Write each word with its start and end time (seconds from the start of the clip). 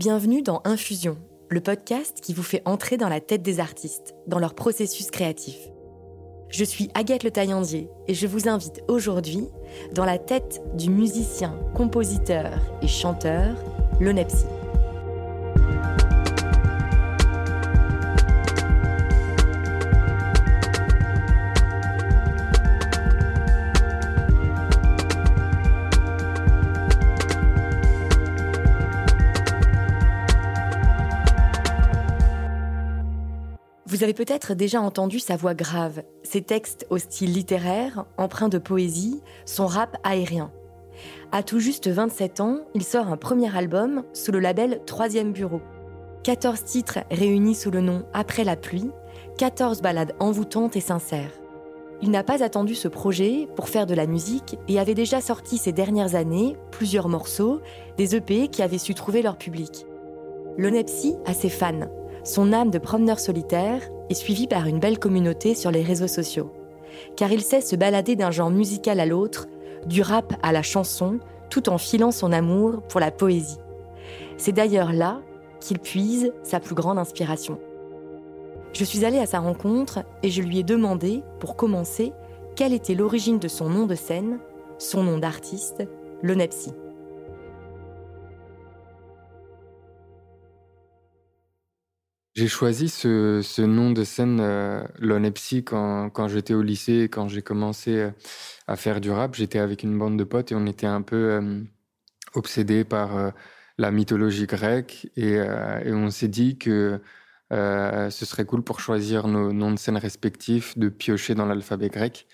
Bienvenue 0.00 0.40
dans 0.40 0.62
Infusion, 0.64 1.18
le 1.50 1.60
podcast 1.60 2.22
qui 2.22 2.32
vous 2.32 2.42
fait 2.42 2.62
entrer 2.64 2.96
dans 2.96 3.10
la 3.10 3.20
tête 3.20 3.42
des 3.42 3.60
artistes, 3.60 4.14
dans 4.26 4.38
leur 4.38 4.54
processus 4.54 5.10
créatif. 5.10 5.58
Je 6.48 6.64
suis 6.64 6.88
Agathe 6.94 7.22
Le 7.22 7.30
Taillandier 7.30 7.90
et 8.08 8.14
je 8.14 8.26
vous 8.26 8.48
invite 8.48 8.82
aujourd'hui 8.88 9.44
dans 9.92 10.06
la 10.06 10.16
tête 10.16 10.62
du 10.74 10.88
musicien, 10.88 11.54
compositeur 11.74 12.50
et 12.80 12.88
chanteur 12.88 13.54
Lonepsi. 14.00 14.46
Vous 34.00 34.04
avez 34.04 34.14
peut-être 34.14 34.54
déjà 34.54 34.80
entendu 34.80 35.18
sa 35.18 35.36
voix 35.36 35.52
grave, 35.52 36.04
ses 36.22 36.40
textes 36.40 36.86
au 36.88 36.96
style 36.96 37.34
littéraire, 37.34 38.06
empreints 38.16 38.48
de 38.48 38.56
poésie, 38.56 39.20
son 39.44 39.66
rap 39.66 39.98
aérien. 40.04 40.50
À 41.32 41.42
tout 41.42 41.60
juste 41.60 41.86
27 41.86 42.40
ans, 42.40 42.60
il 42.72 42.82
sort 42.82 43.08
un 43.08 43.18
premier 43.18 43.54
album 43.54 44.04
sous 44.14 44.32
le 44.32 44.40
label 44.40 44.80
Troisième 44.86 45.32
Bureau. 45.32 45.60
14 46.22 46.64
titres 46.64 47.00
réunis 47.10 47.54
sous 47.54 47.70
le 47.70 47.82
nom 47.82 48.06
Après 48.14 48.42
la 48.42 48.56
pluie, 48.56 48.90
14 49.36 49.82
ballades 49.82 50.14
envoûtantes 50.18 50.76
et 50.76 50.80
sincères. 50.80 51.38
Il 52.00 52.10
n'a 52.10 52.24
pas 52.24 52.42
attendu 52.42 52.74
ce 52.74 52.88
projet 52.88 53.48
pour 53.54 53.68
faire 53.68 53.84
de 53.84 53.94
la 53.94 54.06
musique 54.06 54.56
et 54.66 54.80
avait 54.80 54.94
déjà 54.94 55.20
sorti 55.20 55.58
ces 55.58 55.72
dernières 55.72 56.14
années 56.14 56.56
plusieurs 56.70 57.10
morceaux, 57.10 57.60
des 57.98 58.16
EP 58.16 58.48
qui 58.48 58.62
avaient 58.62 58.78
su 58.78 58.94
trouver 58.94 59.20
leur 59.20 59.36
public. 59.36 59.84
L'Onepsi 60.56 61.16
a 61.26 61.34
ses 61.34 61.50
fans, 61.50 61.90
son 62.24 62.52
âme 62.52 62.70
de 62.70 62.78
promeneur 62.78 63.18
solitaire 63.18 63.82
est 64.08 64.14
suivie 64.14 64.46
par 64.46 64.66
une 64.66 64.80
belle 64.80 64.98
communauté 64.98 65.54
sur 65.54 65.70
les 65.70 65.82
réseaux 65.82 66.08
sociaux. 66.08 66.52
Car 67.16 67.32
il 67.32 67.42
sait 67.42 67.60
se 67.60 67.76
balader 67.76 68.16
d'un 68.16 68.30
genre 68.30 68.50
musical 68.50 69.00
à 69.00 69.06
l'autre, 69.06 69.46
du 69.86 70.02
rap 70.02 70.34
à 70.42 70.52
la 70.52 70.62
chanson, 70.62 71.18
tout 71.48 71.68
en 71.68 71.78
filant 71.78 72.10
son 72.10 72.32
amour 72.32 72.82
pour 72.82 73.00
la 73.00 73.10
poésie. 73.10 73.58
C'est 74.36 74.52
d'ailleurs 74.52 74.92
là 74.92 75.20
qu'il 75.60 75.78
puise 75.78 76.32
sa 76.42 76.60
plus 76.60 76.74
grande 76.74 76.98
inspiration. 76.98 77.58
Je 78.72 78.84
suis 78.84 79.04
allée 79.04 79.18
à 79.18 79.26
sa 79.26 79.40
rencontre 79.40 80.00
et 80.22 80.30
je 80.30 80.42
lui 80.42 80.58
ai 80.58 80.62
demandé, 80.62 81.22
pour 81.40 81.56
commencer, 81.56 82.12
quelle 82.54 82.72
était 82.72 82.94
l'origine 82.94 83.38
de 83.38 83.48
son 83.48 83.68
nom 83.68 83.86
de 83.86 83.94
scène, 83.94 84.38
son 84.78 85.02
nom 85.02 85.18
d'artiste, 85.18 85.82
Lonepsi. 86.22 86.72
J'ai 92.34 92.46
choisi 92.46 92.88
ce, 92.88 93.60
nom 93.62 93.90
de 93.90 94.04
scène, 94.04 94.38
euh, 94.40 94.84
l'Onepsi, 95.00 95.64
quand, 95.64 96.10
quand 96.10 96.28
j'étais 96.28 96.54
au 96.54 96.62
lycée, 96.62 97.08
quand 97.10 97.26
j'ai 97.26 97.42
commencé 97.42 97.96
euh, 97.98 98.10
à 98.68 98.76
faire 98.76 99.00
du 99.00 99.10
rap. 99.10 99.34
J'étais 99.34 99.58
avec 99.58 99.82
une 99.82 99.98
bande 99.98 100.16
de 100.16 100.22
potes 100.24 100.52
et 100.52 100.54
on 100.54 100.64
était 100.66 100.86
un 100.86 101.02
peu 101.02 101.16
euh, 101.16 101.62
obsédés 102.34 102.84
par 102.84 103.32
la 103.78 103.90
mythologie 103.90 104.46
grecque. 104.46 105.08
Et, 105.16 105.32
et 105.34 105.92
on 105.92 106.10
s'est 106.10 106.28
dit 106.28 106.56
que 106.58 107.00
ce 107.50 108.10
serait 108.26 108.44
cool 108.44 108.62
pour 108.62 108.80
choisir 108.80 109.26
nos 109.28 109.52
noms 109.52 109.72
de 109.72 109.78
scène 109.78 109.96
respectifs, 109.96 110.78
de 110.78 110.88
piocher 110.88 111.34
dans 111.34 111.46
l'alphabet 111.46 111.88
grec. 111.88 112.28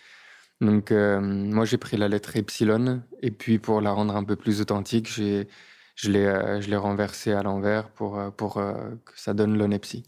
Donc, 0.61 0.91
moi, 0.93 1.65
j'ai 1.65 1.79
pris 1.79 1.97
la 1.97 2.09
lettre 2.09 2.37
epsilon. 2.37 3.03
Et 3.23 3.31
puis, 3.31 3.59
pour 3.59 3.81
la 3.81 3.93
rendre 3.93 4.17
un 4.17 4.25
peu 4.25 4.37
plus 4.37 4.61
authentique, 4.61 5.09
j'ai 5.11 5.49
je 5.97 6.11
l'ai, 6.11 6.27
euh, 6.27 6.61
je 6.61 6.75
renversé 6.77 7.33
à 7.33 7.43
l'envers 7.43 7.89
pour, 7.89 8.19
euh, 8.19 8.31
pour 8.31 8.59
euh, 8.59 8.75
que 9.05 9.19
ça 9.19 9.35
donne 9.35 9.59
l'onepsie. 9.59 10.05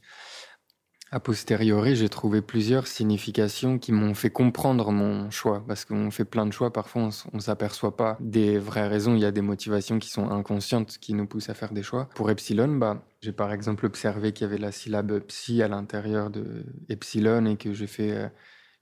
A 1.11 1.21
posteriori, 1.21 1.97
j'ai 1.97 2.11
trouvé 2.11 2.43
plusieurs 2.43 2.87
significations 2.87 3.79
qui 3.79 3.93
m'ont 3.93 4.13
fait 4.13 4.29
comprendre 4.29 4.93
mon 4.93 5.31
choix, 5.31 5.65
parce 5.67 5.87
qu'on 5.87 6.11
fait 6.11 6.27
plein 6.27 6.45
de 6.45 6.53
choix, 6.53 6.71
parfois 6.71 7.09
on 7.33 7.37
ne 7.37 7.41
s'aperçoit 7.41 7.97
pas 7.97 8.19
des 8.21 8.59
vraies 8.59 8.87
raisons, 8.87 9.15
il 9.15 9.23
y 9.23 9.25
a 9.25 9.31
des 9.31 9.41
motivations 9.41 9.99
qui 9.99 10.11
sont 10.11 10.29
inconscientes 10.29 10.99
qui 10.99 11.15
nous 11.15 11.27
poussent 11.27 11.49
à 11.49 11.55
faire 11.55 11.73
des 11.73 11.83
choix. 11.83 12.11
Pour 12.15 12.31
epsilon, 12.31 12.77
bah, 12.77 13.03
j'ai 13.23 13.33
par 13.33 13.55
exemple 13.55 13.87
observé 13.87 14.33
qu'il 14.33 14.47
y 14.47 14.51
avait 14.51 14.59
la 14.59 14.71
syllabe 14.71 15.21
psy 15.21 15.63
à 15.63 15.69
l'intérieur 15.69 16.29
de 16.29 16.67
epsilon 16.91 17.47
et 17.47 17.57
que 17.57 17.73
j'ai 17.73 17.87
fait, 17.87 18.31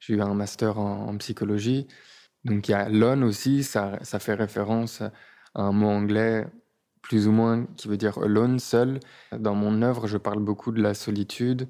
j'ai 0.01 0.15
eu 0.15 0.21
un 0.21 0.35
master 0.35 0.81
en, 0.81 1.07
en, 1.07 1.17
psychologie. 1.19 1.87
Donc 2.45 2.67
il 2.67 2.73
y 2.73 2.75
a 2.75 2.89
lon 2.89 3.23
aussi, 3.23 3.63
ça, 3.63 4.01
ça 4.03 4.19
fait 4.19 4.35
référence 4.35 5.01
à 5.01 5.13
un 5.55 5.71
mot 5.71 5.87
anglais 5.89 6.45
plus 7.09 7.29
ou 7.29 7.33
moins, 7.33 7.67
qui 7.77 7.89
veut 7.89 7.97
dire 7.97 8.19
alone, 8.19 8.59
seul. 8.59 9.01
Dans 9.37 9.55
mon 9.55 9.83
œuvre, 9.83 10.07
je 10.07 10.19
parle 10.19 10.41
beaucoup 10.41 10.73
de 10.73 10.83
la 10.83 10.93
solitude, 10.95 11.69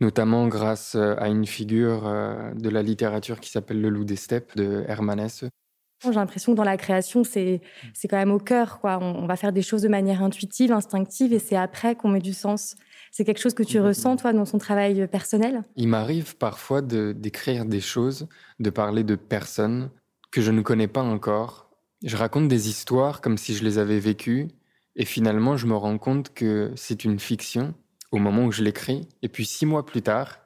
notamment 0.00 0.48
grâce 0.48 0.94
euh, 0.94 1.14
à 1.18 1.28
une 1.28 1.46
figure 1.46 2.06
euh, 2.06 2.52
de 2.54 2.70
la 2.70 2.82
littérature 2.82 3.38
qui 3.40 3.50
s'appelle 3.50 3.80
Le 3.80 3.90
loup 3.90 4.04
des 4.04 4.16
steppes 4.16 4.56
de 4.56 4.84
Hermann 4.88 5.20
Hesse. 5.20 5.44
J'ai 6.02 6.10
l'impression 6.10 6.52
que 6.52 6.56
dans 6.56 6.64
la 6.64 6.76
création, 6.76 7.22
c'est, 7.22 7.60
c'est 7.94 8.08
quand 8.08 8.16
même 8.16 8.32
au 8.32 8.38
cœur. 8.38 8.80
Quoi. 8.80 8.98
On, 9.00 9.26
va 9.26 9.36
faire 9.36 9.52
des 9.52 9.62
choses 9.62 9.82
de 9.82 9.88
manière 9.88 10.22
intuitive, 10.22 10.72
instinctive, 10.72 11.32
et 11.32 11.38
c'est 11.38 11.54
après 11.54 11.94
qu'on 11.94 12.08
met 12.08 12.20
du 12.20 12.32
sens. 12.32 12.74
C'est 13.12 13.24
quelque 13.24 13.38
chose 13.38 13.54
que 13.54 13.62
tu 13.62 13.78
ressens, 13.78 14.16
toi, 14.16 14.32
dans 14.32 14.44
ton 14.44 14.58
travail 14.58 15.06
personnel? 15.06 15.62
Il 15.76 15.88
m'arrive 15.88 16.36
parfois 16.36 16.80
de, 16.80 17.12
d'écrire 17.12 17.66
des 17.66 17.80
choses, 17.80 18.26
de 18.58 18.70
parler 18.70 19.04
de 19.04 19.14
personnes 19.14 19.90
que 20.32 20.40
je 20.40 20.50
ne 20.50 20.62
connais 20.62 20.88
pas 20.88 21.02
encore. 21.02 21.70
Je 22.02 22.16
raconte 22.16 22.48
des 22.48 22.68
histoires 22.68 23.20
comme 23.20 23.38
si 23.38 23.54
je 23.54 23.62
les 23.62 23.78
avais 23.78 24.00
vécues, 24.00 24.48
et 24.96 25.04
finalement, 25.04 25.56
je 25.56 25.66
me 25.66 25.74
rends 25.74 25.98
compte 25.98 26.34
que 26.34 26.72
c'est 26.76 27.04
une 27.04 27.18
fiction 27.18 27.74
au 28.10 28.18
moment 28.18 28.44
où 28.44 28.52
je 28.52 28.62
l'écris. 28.62 29.08
Et 29.22 29.28
puis 29.28 29.46
six 29.46 29.66
mois 29.66 29.86
plus 29.86 30.02
tard, 30.02 30.40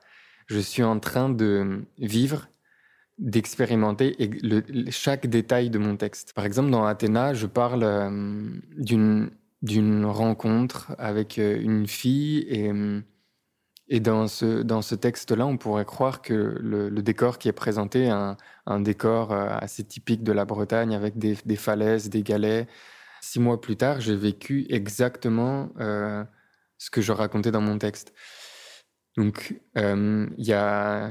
je 0.47 0.59
suis 0.59 0.83
en 0.83 1.01
train 1.01 1.29
de 1.29 1.85
vivre, 1.99 2.49
d'expérimenter 3.19 4.17
chaque 4.91 5.27
détail 5.27 5.71
de 5.71 5.79
mon 5.79 5.97
texte. 5.97 6.33
Par 6.35 6.45
exemple, 6.45 6.71
dans 6.71 6.85
Athéna, 6.85 7.35
je 7.35 7.47
parle 7.47 7.83
euh, 7.83 9.31
d'une 9.63 10.05
rencontre 10.05 10.95
avec 10.99 11.39
euh, 11.39 11.59
une 11.61 11.89
fille 11.89 12.47
et, 12.49 12.71
et 13.89 14.01
dans 14.01 14.29
ce, 14.29 14.63
dans 14.63 14.83
ce 14.83 14.95
texte-là, 14.95 15.47
on 15.47 15.57
pourrait 15.57 15.87
croire 15.87 16.21
que 16.21 16.35
le, 16.61 16.91
décor 17.03 17.39
qui 17.39 17.49
est 17.49 17.53
présenté 17.53 18.05
est 18.05 18.11
un, 18.67 18.81
décor 18.81 19.33
euh, 19.33 19.49
assez 19.51 19.83
typique 19.83 20.23
de 20.23 20.33
la 20.33 20.45
Bretagne 20.45 20.95
avec 20.95 21.19
des 21.19 21.57
falaises, 21.57 22.11
des 22.11 22.23
galets, 22.23 22.69
Six 23.29 23.41
mois 23.41 23.61
plus 23.61 23.77
tard, 23.77 24.01
j'ai 24.01 24.15
vécu 24.15 24.67
exactement 24.69 25.71
euh, 25.81 26.23
ce 26.79 26.91
que 26.91 27.01
je 27.01 27.11
racontais 27.11 27.51
dans 27.51 27.61
mon 27.61 27.77
texte. 27.77 28.15
Donc, 29.17 29.61
euh, 29.77 30.29
il 30.39 30.45
y, 30.45 30.53
a, 30.53 31.11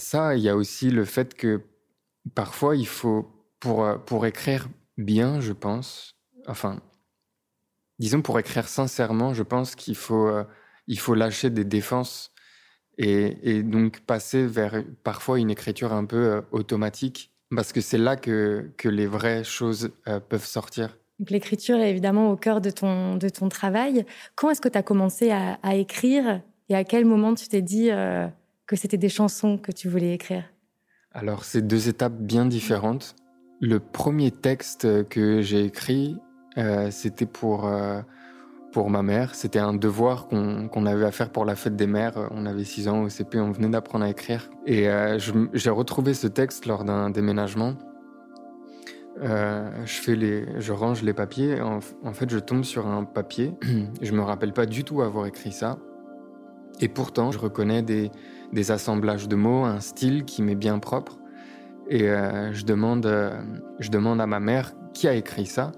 ça, 0.00 0.34
il 0.34 0.42
y 0.42 0.48
a 0.48 0.56
aussi 0.56 0.90
le 0.90 1.04
fait 1.04 1.34
que 1.34 1.62
parfois, 2.34 2.74
il 2.74 2.88
faut, 2.88 3.30
pour, 3.60 3.86
pour 4.04 4.26
écrire 4.26 4.68
bien, 4.96 5.40
je 5.40 5.52
pense, 5.52 6.16
enfin, 6.48 6.82
disons 8.00 8.20
pour 8.20 8.40
écrire 8.40 8.66
sincèrement, 8.66 9.32
je 9.32 9.44
pense 9.44 9.76
qu'il 9.76 9.94
faut, 9.94 10.26
euh, 10.26 10.44
faut 10.96 11.14
lâcher 11.14 11.50
des 11.50 11.64
défenses 11.64 12.32
et, 12.96 13.58
et, 13.58 13.62
donc 13.62 14.00
passer 14.00 14.44
vers 14.44 14.82
parfois 15.04 15.38
une 15.38 15.52
écriture 15.52 15.92
un 15.92 16.04
peu 16.04 16.42
automatique, 16.50 17.32
parce 17.54 17.72
que 17.72 17.80
c'est 17.80 17.96
là 17.96 18.16
que, 18.16 18.72
que 18.76 18.88
les 18.88 19.06
vraies 19.06 19.44
choses 19.44 19.92
peuvent 20.28 20.44
sortir 20.44 20.98
l'écriture 21.28 21.76
est 21.78 21.90
évidemment 21.90 22.30
au 22.30 22.36
cœur 22.36 22.60
de 22.60 22.70
ton, 22.70 23.16
de 23.16 23.28
ton 23.28 23.48
travail. 23.48 24.04
Quand 24.34 24.50
est-ce 24.50 24.60
que 24.60 24.68
tu 24.68 24.78
as 24.78 24.82
commencé 24.82 25.30
à, 25.30 25.74
écrire 25.74 26.40
et 26.68 26.76
à 26.76 26.84
quel 26.84 27.04
moment 27.04 27.34
tu 27.34 27.48
t'es 27.48 27.62
dit 27.62 27.90
euh, 27.90 28.26
que 28.66 28.76
c'était 28.76 28.96
des 28.96 29.08
chansons 29.08 29.58
que 29.58 29.72
tu 29.72 29.88
voulais 29.88 30.14
écrire? 30.14 30.44
Alors, 31.12 31.44
c'est 31.44 31.66
deux 31.66 31.88
étapes 31.88 32.16
bien 32.16 32.46
différentes. 32.46 33.16
Le 33.60 33.80
premier 33.80 34.30
texte 34.30 35.08
que 35.08 35.40
j'ai 35.42 35.64
écrit, 35.64 36.16
euh, 36.58 36.90
c'était 36.90 37.26
pour, 37.26 37.66
euh, 37.66 38.00
pour 38.72 38.88
ma 38.90 39.02
mère. 39.02 39.34
C'était 39.34 39.58
un 39.58 39.74
devoir 39.74 40.28
qu'on 40.28 40.86
avait 40.86 41.06
à 41.06 41.10
faire 41.10 41.30
pour 41.30 41.44
la 41.44 41.56
fête 41.56 41.74
des 41.74 41.88
mères. 41.88 42.28
On 42.30 42.46
avait 42.46 42.64
6 42.64 42.88
ans 42.88 43.02
au 43.02 43.08
CP, 43.08 43.40
on 43.40 43.50
venait 43.50 43.70
d'apprendre 43.70 44.04
à 44.04 44.10
écrire. 44.10 44.50
Et 44.66 44.86
j'ai 45.54 45.70
retrouvé 45.70 46.14
ce 46.14 46.28
texte 46.28 46.66
lors 46.66 46.84
d'un 46.84 47.10
déménagement. 47.10 47.74
Euh, 49.22 49.70
je, 49.84 50.72
range 50.72 51.02
les 51.02 51.12
papiers. 51.12 51.60
En, 51.60 51.80
fait, 52.12 52.30
je 52.30 52.38
tombe 52.38 52.64
sur 52.64 52.86
un 52.86 53.04
papier. 53.04 53.54
je 54.02 54.12
me 54.12 54.22
rappelle 54.22 54.52
pas 54.52 54.66
du 54.66 54.84
tout 54.84 55.02
avoir 55.02 55.26
écrit 55.26 55.52
ça. 55.52 55.78
Et 56.80 56.88
pourtant, 56.88 57.32
je 57.32 57.38
reconnais 57.38 57.82
des, 57.82 58.10
des 58.52 58.70
assemblages 58.70 59.28
de 59.28 59.36
mots, 59.36 59.64
un 59.64 59.80
style 59.80 60.24
qui 60.24 60.42
m'est 60.42 60.54
bien 60.54 60.78
propre. 60.78 61.18
Et 61.88 62.08
euh, 62.08 62.52
je, 62.52 62.64
demande, 62.64 63.06
euh, 63.06 63.32
je 63.80 63.90
demande 63.90 64.20
à 64.20 64.26
ma 64.26 64.40
mère 64.40 64.74
qui 64.94 65.08
a 65.08 65.14
écrit 65.14 65.46
ça. 65.46 65.72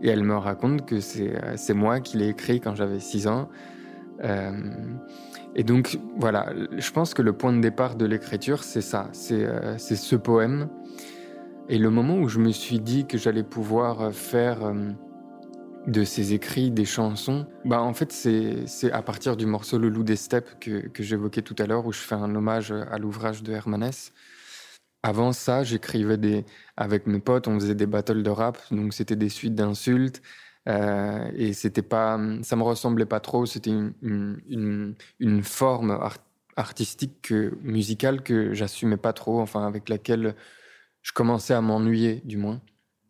Et 0.00 0.08
elle 0.08 0.22
me 0.22 0.36
raconte 0.36 0.86
que 0.86 1.00
c'est 1.00 1.74
moi 1.74 2.00
qui 2.00 2.18
l'ai 2.18 2.28
écrit 2.28 2.60
quand 2.60 2.74
j'avais 2.74 3.00
6 3.00 3.28
ans. 3.28 3.48
et 5.54 5.64
donc, 5.64 5.98
voilà, 6.18 6.52
je 6.76 6.90
pense 6.90 7.14
que 7.14 7.22
le 7.22 7.32
point 7.32 7.54
de 7.54 7.60
départ 7.60 7.96
de 7.96 8.04
l'écriture, 8.04 8.62
c'est 8.62 8.82
ça. 8.82 9.08
C'est 9.12 9.46
ce 9.78 10.16
poème 10.16 10.68
et 11.68 11.78
le 11.78 11.90
moment 11.90 12.16
où 12.18 12.28
je 12.28 12.38
me 12.38 12.52
suis 12.52 12.80
dit 12.80 13.06
que 13.06 13.18
j'allais 13.18 13.42
pouvoir 13.42 14.00
euh, 14.00 14.10
faire 14.10 14.64
euh, 14.64 14.90
de 15.86 16.04
ses 16.04 16.32
écrits, 16.32 16.70
des 16.70 16.84
chansons. 16.84 17.46
Bah, 17.64 17.82
en 17.82 17.92
fait, 17.94 18.12
c'est 18.12 18.92
à 18.92 19.02
partir 19.02 19.36
du 19.36 19.46
morceau 19.46 19.78
Le 19.78 19.88
Loup 19.88 20.04
des 20.04 20.16
Steppes 20.16 20.58
que, 20.60 20.88
que 20.88 21.02
j'évoquais 21.02 21.42
tout 21.42 21.56
à 21.58 21.66
l'heure, 21.66 21.86
où 21.86 21.92
je 21.92 21.98
fais 21.98 22.14
un 22.14 22.34
hommage 22.34 22.72
à 22.72 22.98
l'ouvrage 22.98 23.42
de 23.42 23.52
Hermanès. 23.52 24.12
Avant 25.02 25.32
ça, 25.32 25.62
j'écrivais 25.62 26.16
des 26.16 26.44
avec 26.76 27.06
mes 27.06 27.20
potes, 27.20 27.46
on 27.46 27.54
faisait 27.60 27.76
des 27.76 27.86
battles 27.86 28.24
de 28.24 28.30
rap, 28.30 28.58
donc 28.72 28.92
c'était 28.92 29.14
des 29.14 29.28
suites 29.28 29.54
d'insultes. 29.54 30.20
Euh, 30.68 31.30
et 31.36 31.52
c'était 31.52 31.82
pas, 31.82 32.18
ça 32.42 32.56
me 32.56 32.62
ressemblait 32.62 33.06
pas 33.06 33.20
trop. 33.20 33.46
C'était 33.46 33.70
une, 33.70 34.96
une, 35.20 35.42
forme 35.44 35.96
artistique, 36.56 37.32
musicale 37.62 38.22
que 38.22 38.52
j'assumais 38.54 38.96
pas 38.96 39.12
trop, 39.12 39.40
enfin 39.40 39.64
avec 39.64 39.88
laquelle 39.88 40.34
je 41.06 41.12
commençais 41.12 41.54
à 41.54 41.60
m'ennuyer, 41.60 42.20
du 42.24 42.36
moins. 42.36 42.60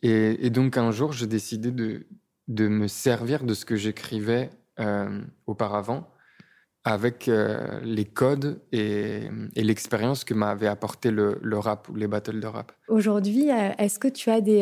Et, 0.03 0.51
donc 0.51 0.77
un 0.77 0.91
jour, 0.91 1.13
j'ai 1.13 1.27
décidé 1.27 1.71
de, 1.71 2.07
de 2.47 2.69
me 2.69 2.89
servir 2.89 3.43
de 3.43 3.55
ce 3.55 3.65
que 3.65 3.75
j'écrivais 3.75 4.51
euh, 4.79 5.23
auparavant 5.47 6.07
avec 6.85 7.27
euh, 7.27 7.81
les 7.83 8.05
codes 8.05 8.61
et, 8.71 9.23
l'expérience 9.57 10.25
que 10.25 10.35
m'avait 10.35 10.67
apporté 10.67 11.11
le, 11.11 11.41
rap 11.59 11.89
ou 11.89 11.95
les 11.95 12.07
battles 12.07 12.39
de 12.39 12.47
rap. 12.47 12.71
Aujourd'hui, 12.89 13.51
euh, 13.51 13.71
est-ce 13.79 13.99
que 13.99 14.09
tu 14.09 14.29
as 14.29 14.43
des, 14.43 14.61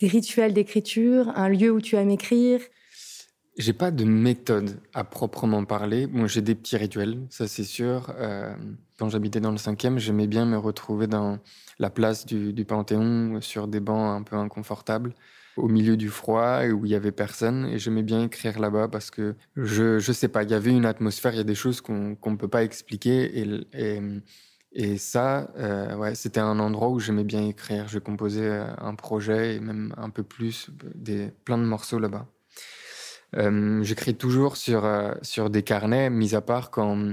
des 0.00 0.06
rituels 0.06 0.52
d'écriture, 0.52 1.32
un 1.34 1.48
lieu 1.48 1.70
où 1.70 1.80
tu 1.80 1.96
aimes 1.96 2.10
écrire? 2.10 2.60
J'ai 3.58 3.74
pas 3.74 3.90
de 3.90 4.04
méthode 4.04 4.80
à 4.94 5.04
proprement 5.04 5.64
parler. 5.64 6.06
Moi, 6.06 6.26
j'ai 6.26 6.40
des 6.40 6.54
petits 6.54 6.76
rituels, 6.76 7.18
ça 7.28 7.46
c'est 7.46 7.64
sûr. 7.64 8.14
quand 8.98 9.08
j'habitais 9.10 9.40
dans 9.40 9.50
le 9.50 9.58
cinquième, 9.58 9.98
j'aimais 9.98 10.26
bien 10.26 10.46
me 10.46 10.56
retrouver 10.56 11.06
dans 11.06 11.38
la 11.78 11.90
place 11.90 12.24
du, 12.24 12.64
Panthéon 12.64 13.40
sur 13.40 13.68
des 13.68 13.80
bancs 13.80 14.20
un 14.20 14.22
peu 14.22 14.36
inconfortables 14.36 15.14
au 15.56 15.68
milieu 15.68 15.96
du 15.96 16.08
froid 16.08 16.64
où 16.66 16.86
il 16.86 16.92
y 16.92 16.94
avait 16.94 17.12
personne. 17.12 17.66
Et 17.66 17.78
j'aimais 17.78 18.02
bien 18.02 18.24
écrire 18.24 18.58
là-bas 18.58 18.88
parce 18.88 19.10
que 19.10 19.34
je, 19.56 19.98
je 19.98 20.12
sais 20.12 20.28
pas, 20.28 20.42
il 20.42 20.50
y 20.50 20.54
avait 20.54 20.70
une 20.70 20.86
atmosphère, 20.86 21.32
il 21.32 21.38
y 21.38 21.40
a 21.40 21.44
des 21.44 21.54
choses 21.54 21.80
qu'on 21.80 22.16
ne 22.24 22.36
peut 22.36 22.48
pas 22.48 22.64
expliquer. 22.64 23.40
Et, 23.40 24.00
et, 24.72 24.96
ça, 24.96 25.50
euh, 25.58 25.96
ouais, 25.96 26.14
c'était 26.14 26.40
un 26.40 26.58
endroit 26.58 26.88
où 26.88 26.98
j'aimais 26.98 27.24
bien 27.24 27.46
écrire. 27.46 27.88
Je 27.88 27.98
composais 27.98 28.48
euh, 28.48 28.66
un 28.78 28.94
projet 28.94 29.56
et 29.56 29.60
même 29.60 29.94
un 29.98 30.08
peu 30.08 30.22
plus, 30.22 30.70
des, 30.94 31.30
plein 31.44 31.58
de 31.58 31.64
morceaux 31.64 31.98
là-bas. 31.98 32.26
Euh, 33.36 33.82
J'écris 33.82 34.14
toujours 34.14 34.56
sur, 34.56 34.84
euh, 34.84 35.12
sur 35.22 35.50
des 35.50 35.62
carnets, 35.62 36.10
mis 36.10 36.34
à 36.34 36.40
part 36.40 36.70
quand 36.70 37.12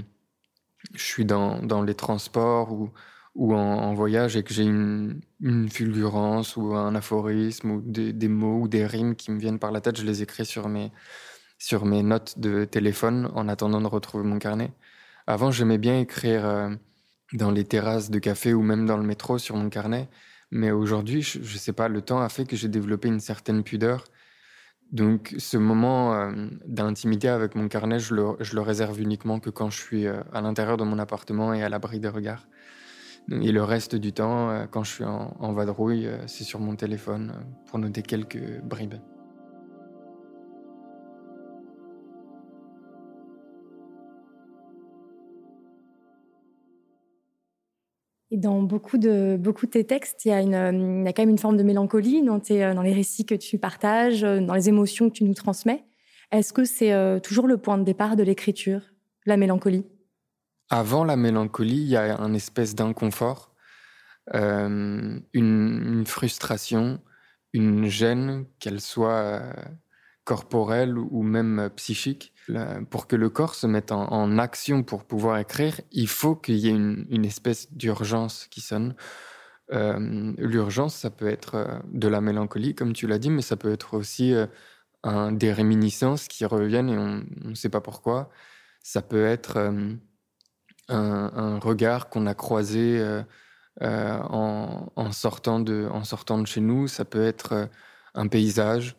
je 0.94 1.04
suis 1.04 1.26
dans, 1.26 1.62
dans 1.62 1.82
les 1.82 1.96
transports 1.96 2.72
ou 2.74 2.92
ou 3.36 3.56
en, 3.56 3.94
voyage 3.94 4.36
et 4.36 4.44
que 4.44 4.54
j'ai 4.54 4.64
une, 4.64 5.22
fulgurance 5.70 6.58
ou 6.58 6.76
un 6.76 6.94
aphorisme 6.96 7.72
ou 7.72 7.82
des, 7.82 8.28
mots 8.28 8.62
ou 8.62 8.68
des 8.68 8.86
rimes 8.86 9.16
qui 9.16 9.32
me 9.32 9.40
viennent 9.40 9.60
par 9.60 9.72
la 9.72 9.82
tête, 9.82 9.98
je 9.98 10.06
les 10.06 10.22
écris 10.22 10.46
sur 10.46 10.68
mes, 10.68 10.92
sur 11.58 11.86
mes 11.86 12.04
notes 12.04 12.40
de 12.40 12.66
téléphone 12.66 13.32
en 13.36 13.48
attendant 13.48 13.82
de 13.82 13.88
retrouver 13.88 14.26
mon 14.26 14.40
carnet. 14.40 14.72
Avant, 15.28 15.52
j'aimais 15.52 15.78
bien 15.78 16.00
écrire 16.00 16.46
euh, 16.46 16.70
dans 17.34 17.52
les 17.52 17.64
terrasses 17.64 18.10
de 18.10 18.20
café 18.20 18.54
ou 18.54 18.62
même 18.62 18.86
dans 18.86 18.98
le 18.98 19.04
métro 19.04 19.38
sur 19.38 19.56
mon 19.56 19.70
carnet. 19.70 20.10
Mais 20.52 20.72
aujourd'hui, 20.72 21.22
je 21.22 21.40
ne 21.40 21.60
sais 21.60 21.74
pas, 21.74 21.88
le 21.88 22.02
temps 22.02 22.20
a 22.20 22.30
fait 22.30 22.46
que 22.46 22.56
j'ai 22.56 22.68
développé 22.68 23.08
une 23.08 23.20
certaine 23.20 23.64
pudeur. 23.64 24.04
Donc 24.92 25.36
ce 25.38 25.58
moment 25.58 26.14
euh, 26.14 26.32
d'intimité 26.66 27.30
avec 27.30 27.56
mon 27.56 27.68
carnet, 27.68 28.00
je 28.00 28.16
le, 28.16 28.62
réserve 28.62 29.00
uniquement 29.00 29.40
que 29.40 29.50
quand 29.50 29.70
je 29.70 29.80
suis 29.80 30.08
euh, 30.08 30.22
à 30.34 30.42
l'intérieur 30.42 30.78
de 30.78 30.84
mon 30.84 30.98
appartement 30.98 31.54
et 31.54 31.62
à 31.62 31.70
l'abri 31.70 32.00
des 32.00 32.08
regards. 32.08 32.48
Et 33.32 33.52
le 33.52 33.64
reste 33.64 33.96
du 33.96 34.12
temps, 34.12 34.50
euh, 34.50 34.66
quand 34.66 34.84
je 34.84 34.92
suis 34.92 35.04
en, 35.04 35.54
vadrouille, 35.54 36.10
c'est 36.26 36.44
sur 36.44 36.60
mon 36.60 36.76
téléphone 36.76 37.34
pour 37.68 37.78
noter 37.78 38.02
quelques 38.02 38.62
bribes. 38.64 38.96
Et 48.32 48.38
dans 48.38 48.62
beaucoup 48.62 48.98
de, 48.98 49.38
beaucoup 49.40 49.66
de 49.66 49.72
tes 49.72 49.86
textes, 49.86 50.26
il 50.26 50.30
y, 50.30 50.32
a 50.32 50.42
une, 50.42 51.02
il 51.02 51.06
y 51.06 51.08
a 51.08 51.14
quand 51.14 51.24
même 51.24 51.30
une 51.30 51.40
forme 51.40 51.58
de 51.58 51.64
mélancolie 51.64 52.22
dans, 52.24 52.40
tes, 52.40 52.74
dans 52.74 52.84
les 52.84 52.94
récits 52.94 53.26
que 53.26 53.36
tu 53.36 53.58
partages, 53.58 54.22
dans 54.22 54.54
les 54.54 54.70
émotions 54.70 55.10
que 55.10 55.16
tu 55.16 55.24
nous 55.24 55.34
transmets. 55.34 55.84
Est-ce 56.32 56.54
que 56.54 56.64
c'est 56.64 57.22
toujours 57.22 57.48
le 57.48 57.58
point 57.58 57.80
de 57.80 57.84
départ 57.84 58.16
de 58.16 58.22
l'écriture, 58.22 58.82
la 59.26 59.36
mélancolie? 59.36 59.86
Avant 60.70 61.04
la 61.04 61.16
mélancolie, 61.16 61.82
il 61.82 61.90
y 61.90 61.96
a 61.96 62.20
un 62.20 62.34
espèce 62.36 62.76
d'inconfort, 62.76 63.56
euh, 64.36 65.20
une, 65.34 66.04
frustration, 66.06 67.02
une 67.54 67.88
gêne, 67.88 68.46
qu'elle 68.60 68.80
soit 68.80 69.42
euh, 69.42 69.54
corporelle 70.30 70.96
ou 70.98 71.24
même 71.24 71.70
psychique. 71.76 72.34
pour 72.92 73.08
que 73.08 73.16
le 73.16 73.30
corps 73.30 73.56
se 73.56 73.68
mette 73.68 73.92
en, 73.92 74.38
action 74.38 74.84
pour 74.84 75.04
pouvoir 75.06 75.40
écrire, 75.40 75.82
il 75.92 76.08
faut 76.08 76.36
qu'il 76.36 76.58
y 76.58 76.68
ait 76.68 76.72
une, 76.72 77.26
espèce 77.26 77.72
d'urgence 77.74 78.48
qui 78.52 78.62
sonne. 78.62 78.96
Euh, 79.72 80.34
l'urgence, 80.38 80.96
ça 80.96 81.10
peut 81.10 81.28
être 81.28 81.82
de 81.92 82.08
la 82.08 82.22
mélancolie, 82.22 82.76
comme 82.76 82.94
tu 82.94 83.08
l'as 83.08 83.20
dit, 83.20 83.32
mais 83.32 83.42
ça 83.42 83.56
peut 83.56 83.72
être 83.72 83.96
aussi 83.96 84.36
un, 85.04 85.32
des 85.32 85.52
réminiscences 85.52 86.28
qui 86.28 86.46
reviennent 86.46 86.90
et 86.90 86.98
on 86.98 87.24
ne 87.50 87.56
sait 87.56 87.70
pas 87.70 87.82
pourquoi. 87.82 88.30
Ça 88.84 89.02
peut 89.02 89.26
être 89.26 89.58
un, 90.90 91.60
regard 91.60 92.10
qu'on 92.10 92.26
a 92.28 92.34
croisé 92.34 93.00
euh, 93.00 93.24
euh, 93.82 94.20
en, 94.30 95.12
sortant 95.12 95.60
de, 95.60 95.88
en 95.92 96.04
sortant 96.04 96.40
de 96.40 96.48
chez 96.48 96.62
nous. 96.62 96.88
Ça 96.88 97.06
peut 97.06 97.24
être 97.24 97.54
euh, 97.54 97.66
un 98.14 98.28
paysage. 98.28 98.96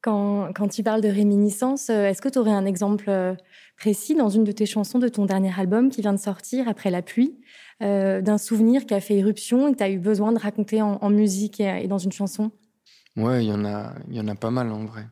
Quand, 0.00 0.52
tu 0.70 0.82
parles 0.82 1.00
de 1.00 1.08
réminiscence, 1.08 1.90
est-ce 1.90 2.22
que 2.22 2.28
tu 2.28 2.38
aurais 2.38 2.52
un 2.52 2.64
exemple 2.66 3.36
précis 3.76 4.14
dans 4.14 4.28
une 4.28 4.44
de 4.44 4.52
tes 4.52 4.64
chansons 4.64 4.98
de 4.98 5.08
ton 5.08 5.26
dernier 5.26 5.52
album 5.58 5.90
qui 5.90 6.02
vient 6.02 6.12
de 6.12 6.18
sortir 6.18 6.68
après 6.68 6.90
la 6.90 7.02
pluie, 7.02 7.36
d'un 7.80 8.38
souvenir 8.38 8.86
qui 8.86 8.94
a 8.94 9.00
fait 9.00 9.16
éruption 9.16 9.68
et 9.68 9.72
que 9.72 9.78
tu 9.78 9.82
as 9.82 9.90
eu 9.90 9.98
besoin 9.98 10.30
de 10.30 10.38
raconter 10.38 10.82
en, 10.82 11.10
musique 11.10 11.60
et, 11.60 11.88
dans 11.88 11.98
une 11.98 12.12
chanson? 12.12 12.52
Ouais, 13.16 13.44
il 13.44 13.48
y, 13.48 13.52
en 13.52 13.64
a, 13.64 13.94
y 14.08 14.20
en 14.20 14.28
a 14.28 14.36
pas 14.36 14.50
mal 14.50 14.70
en 14.70 14.84
vrai. 14.84 15.08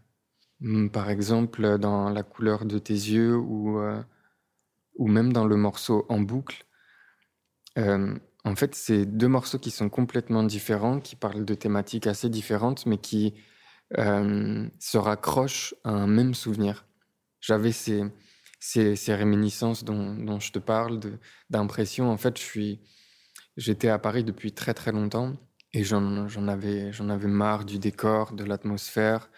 Hum, 0.63 0.89
par 0.89 1.11
exemple, 1.11 1.79
dans 1.79 2.09
La 2.09 2.23
couleur 2.23 2.65
de 2.65 2.79
tes 2.79 2.95
yeux 2.95 3.37
ou 3.37 3.81
ou 4.99 5.09
même 5.09 5.33
dans 5.33 5.47
le 5.47 5.57
morceau 5.57 6.07
En 6.09 6.21
boucle. 6.21 6.65
Euh, 7.79 8.17
en 8.45 8.57
fait, 8.57 8.75
c'est 8.75 9.05
deux 9.05 9.29
morceaux 9.29 9.59
qui 9.59 9.71
sont 9.71 9.89
complètement 9.89 10.43
différents, 10.43 11.01
qui 11.01 11.17
parlent 11.17 11.45
de 11.45 11.55
thématiques 11.55 12.07
assez 12.07 12.29
différentes, 12.29 12.87
mais 12.87 12.97
qui 12.97 13.35
euh, 13.99 14.69
se 14.81 14.99
raccrochent 14.99 15.75
à 15.85 15.91
un 15.91 16.07
même 16.07 16.35
souvenir. 16.35 16.87
J'avais 17.41 17.73
ces, 17.73 18.03
ces, 18.59 18.97
ces, 18.97 19.15
réminiscences 19.15 19.85
dont, 19.85 20.15
dont, 20.15 20.41
je 20.41 20.53
te 20.53 20.59
parle, 20.59 21.01
d'impression. 21.51 22.11
En 22.11 22.17
fait, 22.17 22.41
j'étais 23.57 23.89
à 23.89 23.99
Paris 23.99 24.25
depuis 24.25 24.53
très 24.53 24.75
très 24.75 24.93
longtemps 24.93 25.35
et 25.73 25.85
j'en 25.85 26.49
avais, 26.49 26.91
avais 27.09 27.29
marre 27.29 27.65
du 27.65 27.79
décor, 27.79 28.33
de 28.33 28.45
l'atmosphère. 28.45 29.31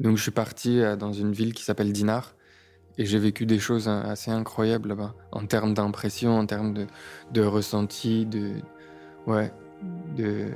Donc, 0.00 0.16
je 0.16 0.22
suis 0.22 0.30
parti 0.30 0.80
euh, 0.80 0.96
dans 0.96 1.12
une 1.12 1.32
ville 1.32 1.52
qui 1.52 1.62
s'appelle 1.62 1.92
Dinard 1.92 2.34
et 2.96 3.04
j'ai 3.04 3.18
vécu 3.18 3.44
des 3.44 3.58
choses 3.58 3.88
assez 3.88 4.30
incroyables 4.30 4.88
là-bas, 4.88 5.14
en 5.32 5.46
termes 5.46 5.74
d'impression, 5.74 6.38
en 6.38 6.46
termes 6.46 6.72
de, 6.74 6.86
de 7.32 7.42
ressenti, 7.42 8.24
de, 8.24 8.52
ouais, 9.26 9.52
de, 10.16 10.48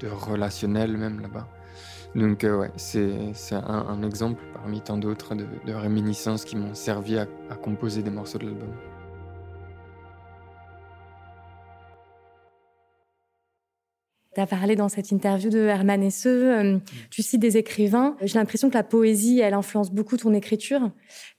de 0.00 0.08
relationnel 0.08 0.96
même 0.96 1.20
là-bas. 1.20 1.48
Donc 2.16 2.44
euh, 2.44 2.56
ouais, 2.56 2.70
c'est 2.76 3.54
un, 3.54 4.02
exemple 4.02 4.42
parmi 4.54 4.80
tant 4.80 4.96
d'autres 4.96 5.34
de, 5.34 5.72
réminiscences 5.72 6.46
qui 6.46 6.56
m'ont 6.56 6.74
servi 6.74 7.18
à 7.18 7.26
composer 7.62 8.02
des 8.02 8.10
morceaux 8.10 8.38
de 8.38 8.46
l'album. 8.46 8.70
Tu 14.36 14.42
as 14.42 14.46
parlé 14.46 14.76
dans 14.76 14.90
cette 14.90 15.12
interview 15.12 15.48
de 15.48 15.60
Herman 15.60 16.02
Hesse, 16.02 16.26
euh, 16.26 16.74
mm. 16.74 16.80
tu 17.08 17.22
cites 17.22 17.40
des 17.40 17.56
écrivains. 17.56 18.18
J'ai 18.20 18.38
l'impression 18.38 18.68
que 18.68 18.74
la 18.74 18.82
poésie, 18.82 19.40
elle 19.40 19.54
influence 19.54 19.90
beaucoup 19.90 20.18
ton 20.18 20.34
écriture. 20.34 20.90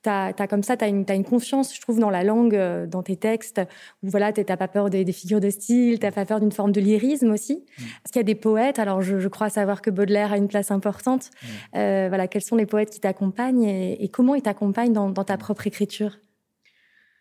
Tu 0.01 0.09
as, 0.09 0.33
comme 0.49 0.63
ça, 0.63 0.77
tu 0.77 0.83
as, 0.83 0.87
une 0.87 1.23
confiance, 1.23 1.75
je 1.75 1.79
trouve, 1.79 1.99
dans 1.99 2.09
la 2.09 2.23
langue, 2.23 2.55
euh, 2.55 2.87
dans 2.87 3.03
tes 3.03 3.15
textes, 3.15 3.61
où 4.01 4.09
voilà, 4.09 4.33
tu 4.33 4.41
n'as 4.41 4.57
pas 4.57 4.67
peur 4.67 4.89
des, 4.89 5.05
figures 5.11 5.39
de 5.39 5.51
style, 5.51 5.99
tu 5.99 6.09
pas 6.09 6.25
peur 6.25 6.39
d'une 6.39 6.51
forme 6.51 6.71
de 6.71 6.81
lyrisme 6.81 7.29
aussi. 7.29 7.57
Mm. 7.57 7.83
Parce 8.01 8.11
qu'il 8.13 8.19
y 8.19 8.21
a 8.21 8.23
des 8.23 8.33
poètes, 8.33 8.79
alors 8.79 9.03
je, 9.03 9.27
crois 9.27 9.51
savoir 9.51 9.83
que 9.83 9.91
Baudelaire 9.91 10.33
a 10.33 10.37
une 10.37 10.47
place 10.47 10.71
importante. 10.71 11.29
Mm. 11.29 11.77
Euh, 11.77 12.05
voilà, 12.07 12.27
quels 12.27 12.41
sont 12.41 12.55
les 12.55 12.65
poètes 12.65 12.89
qui 12.89 12.99
t'accompagnent 12.99 13.65
et, 13.65 14.09
comment 14.11 14.33
ils 14.33 14.41
t'accompagnent 14.41 14.93
dans, 14.93 15.11
dans 15.11 15.23
ta 15.23 15.37
propre 15.37 15.67
écriture? 15.67 16.17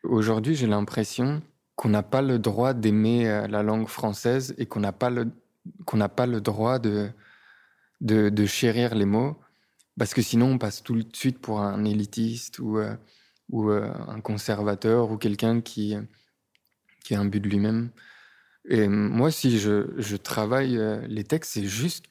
Aujourd'hui, 0.05 0.55
j'ai 0.55 0.69
l'impression 0.69 1.43
qu'on 1.75 1.91
n'a 1.91 2.03
pas 2.03 2.23
le 2.23 2.39
droit 2.39 2.73
d'aimer 2.73 3.25
la 3.51 3.63
langue 3.63 3.89
française 3.89 4.55
et 4.57 4.65
qu'on 4.65 4.81
n'a 4.81 4.93
pas 4.93 5.11
le 5.11 5.27
qu'on 5.85 5.97
n'a 5.97 6.09
pas 6.09 6.27
le 6.27 6.41
droit 6.41 6.79
de, 6.79 7.11
de, 8.01 8.47
chérir 8.47 8.95
les 8.95 9.05
mots, 9.05 9.37
parce 9.99 10.15
que 10.15 10.23
sinon 10.23 10.53
on 10.53 10.59
passe 10.59 10.83
tout 10.83 10.95
de 11.03 11.17
suite 11.17 11.39
pour 11.39 11.61
un 11.61 11.85
élitiste 11.85 12.59
ou, 12.59 12.79
euh, 12.79 12.95
ou 13.51 13.71
euh, 13.71 13.93
un 14.09 14.21
conservateur 14.21 15.11
ou 15.11 15.17
quelqu'un 15.17 15.61
qui, 15.61 15.97
qui 17.05 17.15
a 17.15 17.21
un 17.21 17.25
but 17.25 17.41
de 17.41 17.49
lui-même. 17.49 17.91
Et 18.69 18.89
moi, 18.89 19.31
si 19.31 19.59
je, 19.59 19.93
je 19.97 20.17
travaille 20.17 20.77
euh, 20.77 21.01
les 21.07 21.25
textes, 21.25 21.53
c'est 21.55 21.67
juste 21.67 22.07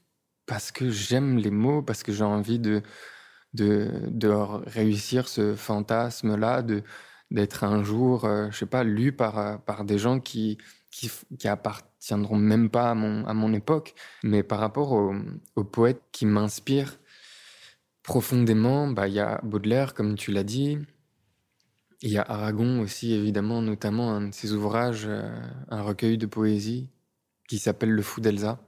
parce 0.46 0.72
que 0.72 0.90
j'aime 0.90 1.38
les 1.38 1.52
mots, 1.52 1.82
parce 1.82 2.04
que 2.04 2.14
j'ai 2.14 2.24
envie 2.24 2.60
de, 2.60 2.82
de, 3.54 3.92
de 4.08 4.28
réussir 4.30 5.28
ce 5.28 5.56
fantasme-là, 5.56 6.64
d'être 7.32 7.64
un 7.64 7.84
jour, 7.84 8.26
euh, 8.26 8.48
je 8.52 8.58
sais 8.60 8.66
pas, 8.66 8.84
lu 8.84 9.12
par, 9.12 9.64
par 9.66 9.84
des 9.86 9.98
gens 9.98 10.20
qui, 10.20 10.58
qui, 10.96 11.48
appartiendront 11.48 12.38
même 12.38 12.70
pas 12.70 12.92
à 12.92 12.96
mon, 12.96 13.26
à 13.26 13.34
mon 13.34 13.54
époque. 13.54 13.96
Mais 14.24 14.44
par 14.44 14.60
rapport 14.60 14.94
aux 15.56 15.64
poètes 15.64 16.02
qui 16.12 16.26
m'inspirent 16.26 16.98
profondément, 18.04 18.88
bah, 18.88 19.08
il 19.08 19.16
y 19.16 19.20
a 19.20 19.40
Baudelaire, 19.44 19.94
comme 19.94 20.16
tu 20.16 20.32
l'as 20.32 20.44
dit. 20.44 20.78
Il 22.02 22.12
y 22.12 22.18
a 22.18 22.22
Aragon 22.22 22.82
aussi, 22.82 23.14
évidemment, 23.14 23.62
notamment 23.62 24.12
un 24.12 24.28
de 24.28 24.34
ses 24.34 24.54
ouvrages, 24.54 25.06
euh, 25.08 25.28
un 25.70 25.82
recueil 25.82 26.18
de 26.18 26.26
poésie 26.26 26.90
qui 27.48 27.58
s'appelle 27.58 27.92
Le 27.92 28.02
Fou 28.02 28.22
d'Elsa, 28.22 28.60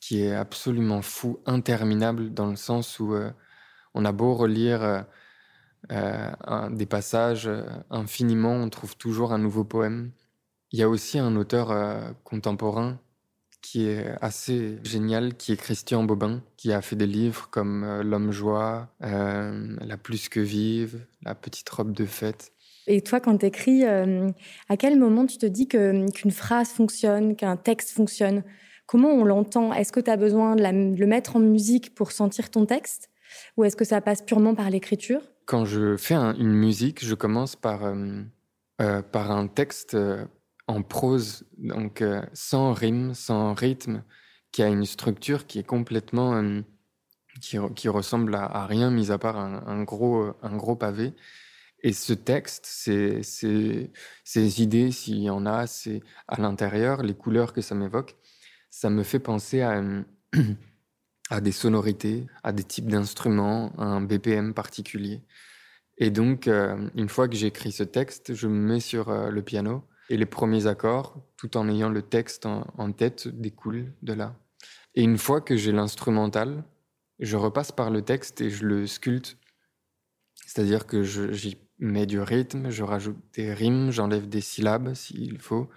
qui 0.00 0.22
est 0.22 0.34
absolument 0.34 1.02
fou, 1.02 1.40
interminable, 1.46 2.32
dans 2.32 2.46
le 2.46 2.56
sens 2.56 3.00
où 3.00 3.14
euh, 3.14 3.30
on 3.94 4.04
a 4.04 4.12
beau 4.12 4.34
relire 4.34 5.06
euh, 5.90 6.68
des 6.70 6.86
passages 6.86 7.50
infiniment, 7.90 8.54
on 8.54 8.70
trouve 8.70 8.96
toujours 8.96 9.32
un 9.32 9.38
nouveau 9.38 9.64
poème. 9.64 10.12
Il 10.72 10.78
y 10.78 10.82
a 10.82 10.88
aussi 10.88 11.18
un 11.18 11.36
auteur 11.36 12.14
contemporain 12.24 12.98
qui 13.60 13.86
est 13.86 14.06
assez 14.20 14.78
génial, 14.84 15.34
qui 15.34 15.52
est 15.52 15.56
Christian 15.56 16.04
Bobin, 16.04 16.42
qui 16.56 16.72
a 16.72 16.80
fait 16.80 16.96
des 16.96 17.06
livres 17.06 17.48
comme 17.50 18.00
L'homme 18.02 18.30
joie, 18.30 18.88
La 19.00 19.96
plus 19.96 20.28
que 20.28 20.40
vive, 20.40 21.04
La 21.22 21.34
petite 21.34 21.68
robe 21.68 21.92
de 21.92 22.06
fête. 22.06 22.52
Et 22.86 23.02
toi, 23.02 23.20
quand 23.20 23.38
tu 23.38 23.46
écris, 23.46 23.84
euh, 23.84 24.30
à 24.68 24.76
quel 24.76 24.98
moment 24.98 25.24
tu 25.26 25.38
te 25.38 25.46
dis 25.46 25.68
qu'une 25.68 26.30
phrase 26.30 26.70
fonctionne, 26.70 27.36
qu'un 27.36 27.56
texte 27.56 27.90
fonctionne? 27.90 28.42
Comment 28.86 29.10
on 29.10 29.24
l'entend? 29.24 29.72
Est-ce 29.72 29.92
que 29.92 30.00
tu 30.00 30.10
as 30.10 30.16
besoin 30.16 30.56
de, 30.56 30.96
le 30.98 31.06
mettre 31.06 31.36
en 31.36 31.40
musique 31.40 31.94
pour 31.94 32.10
sentir 32.10 32.50
ton 32.50 32.66
texte? 32.66 33.08
Ou 33.56 33.64
est-ce 33.64 33.76
que 33.76 33.84
ça 33.84 34.00
passe 34.00 34.22
purement 34.22 34.56
par 34.56 34.70
l'écriture? 34.70 35.20
Quand 35.46 35.64
je 35.64 35.96
fais 35.96 36.14
une 36.14 36.52
musique, 36.52 37.04
je 37.04 37.14
commence 37.14 37.54
par, 37.54 37.84
euh, 37.84 38.22
euh, 38.80 39.02
par 39.02 39.30
un 39.30 39.46
texte 39.46 39.96
en 40.70 40.82
prose, 40.82 41.44
donc 41.58 42.02
sans 42.32 42.72
rime, 42.72 43.14
sans 43.14 43.54
rythme, 43.54 44.02
qui 44.52 44.62
a 44.62 44.68
une 44.68 44.86
structure 44.86 45.46
qui 45.46 45.58
est 45.58 45.66
complètement... 45.66 46.42
Qui, 47.40 47.56
qui, 47.74 47.88
ressemble 47.88 48.34
à, 48.34 48.66
rien, 48.66 48.90
mis 48.90 49.10
à 49.10 49.16
part 49.16 49.38
un, 49.38 49.82
gros, 49.84 50.34
un 50.42 50.56
gros 50.56 50.76
pavé. 50.76 51.14
Et 51.82 51.92
ce 51.92 52.12
texte, 52.12 52.66
ces, 52.66 53.22
ces, 53.22 54.62
idées, 54.62 54.90
s'il 54.90 55.22
y 55.22 55.30
en 55.30 55.46
a, 55.46 55.66
c'est 55.66 56.02
à 56.28 56.40
l'intérieur, 56.40 57.02
les 57.02 57.14
couleurs 57.14 57.52
que 57.52 57.62
ça 57.62 57.74
m'évoque, 57.74 58.16
ça 58.68 58.90
me 58.90 59.02
fait 59.02 59.18
penser 59.20 59.62
à, 59.62 59.82
à 61.30 61.40
des 61.40 61.52
sonorités, 61.52 62.26
à 62.42 62.52
des 62.52 62.64
types 62.64 62.88
d'instruments, 62.88 63.72
à 63.78 63.84
un 63.84 64.02
BPM 64.02 64.52
particulier. 64.52 65.22
Et 65.96 66.10
donc, 66.10 66.48
euh, 66.48 66.88
une 66.94 67.08
fois 67.08 67.28
que 67.28 67.36
j'écris 67.36 67.72
ce 67.72 67.82
texte, 67.82 68.34
je 68.34 68.48
me 68.48 68.74
mets 68.74 68.80
sur 68.80 69.08
euh, 69.08 69.30
le 69.30 69.42
piano 69.42 69.84
et 70.10 70.16
les 70.16 70.26
premiers 70.26 70.66
accords, 70.66 71.16
tout 71.36 71.56
en 71.56 71.68
ayant 71.68 71.88
le 71.88 72.02
texte 72.02 72.44
en, 72.44 72.92
tête, 72.92 73.28
découlent 73.28 73.92
de 74.02 74.12
là. 74.12 74.34
Et 74.96 75.02
une 75.02 75.18
fois 75.18 75.40
que 75.40 75.56
j'ai 75.56 75.70
l'instrumental, 75.70 76.64
je 77.20 77.36
repasse 77.36 77.70
par 77.70 77.90
le 77.90 78.02
texte 78.02 78.40
et 78.40 78.50
je 78.50 78.66
le 78.66 78.88
sculpte. 78.88 79.38
C'est-à-dire 80.34 80.86
que 80.86 81.04
j'y 81.04 81.58
mets 81.78 82.06
du 82.06 82.20
rythme, 82.20 82.70
je 82.70 82.82
rajoute 82.82 83.16
des 83.34 83.54
rimes, 83.54 83.92
j'enlève 83.92 84.28
des 84.28 84.40
syllabes 84.40 84.94
s'il 84.94 85.38
faut. 85.38 85.70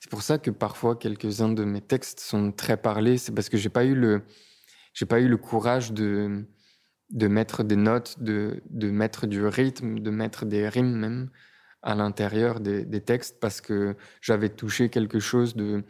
C'est 0.00 0.10
pour 0.10 0.22
ça 0.22 0.38
que 0.38 0.50
parfois 0.50 0.96
quelques-uns 0.96 1.52
de 1.52 1.64
mes 1.64 1.80
textes 1.80 2.18
sont 2.18 2.50
très 2.50 2.76
parlés, 2.76 3.16
c'est 3.16 3.32
parce 3.32 3.48
que 3.48 3.56
j'ai 3.56 3.68
pas 3.68 3.84
eu 3.84 3.94
le 3.94 4.22
j'ai 4.92 5.06
pas 5.06 5.20
eu 5.20 5.28
le 5.28 5.36
courage 5.36 5.92
de 5.92 6.44
de 7.10 7.28
mettre 7.28 7.62
des 7.62 7.76
notes, 7.76 8.20
de, 8.20 8.60
de 8.70 8.90
mettre 8.90 9.28
du 9.28 9.46
rythme, 9.46 10.00
de 10.00 10.10
mettre 10.10 10.44
des 10.44 10.68
rimes 10.68 10.96
même 10.96 11.30
à 11.82 11.94
l'intérieur 11.94 12.60
des, 12.60 12.84
des, 12.84 13.00
textes 13.00 13.38
parce 13.40 13.60
que 13.60 13.96
j'avais 14.20 14.48
touché 14.48 14.88
quelque 14.88 15.20
chose 15.20 15.54
de 15.54 15.84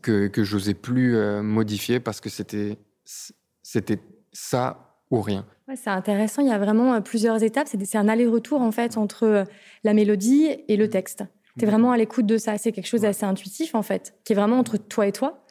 que 0.00 0.28
que 0.28 0.44
j'osais 0.44 0.74
plus 0.74 1.16
euh, 1.16 1.42
modifier 1.42 2.00
parce 2.00 2.20
que 2.20 2.30
c'était 2.30 2.78
c'était 3.62 4.00
ça 4.32 4.98
ou 5.10 5.20
rien 5.20 5.46
c'est 5.76 5.90
intéressant. 5.90 6.42
Il 6.42 6.48
y 6.48 6.52
a 6.52 6.58
vraiment 6.58 6.94
euh, 6.94 7.00
plusieurs 7.00 7.42
étapes. 7.42 7.68
C'est 7.68 7.98
un 7.98 8.08
aller-retour 8.08 8.60
en 8.60 8.72
fait 8.72 8.96
entre 8.96 9.24
euh, 9.24 9.44
la 9.84 9.94
mélodie 9.94 10.48
et 10.68 10.76
le 10.76 10.88
texte. 10.88 11.24
Tu 11.58 11.64
es 11.64 11.68
vraiment 11.68 11.92
à 11.92 11.96
l'écoute 11.96 12.26
de 12.26 12.38
ça. 12.38 12.56
C'est 12.58 12.72
quelque 12.72 12.86
chose 12.86 13.02
d'assez 13.02 13.24
intuitif 13.24 13.74
en 13.74 13.82
fait, 13.82 14.14
qui 14.24 14.32
est 14.32 14.36
vraiment 14.36 14.58
entre 14.58 14.76
toi 14.76 15.06
et 15.06 15.12
toi. 15.12 15.44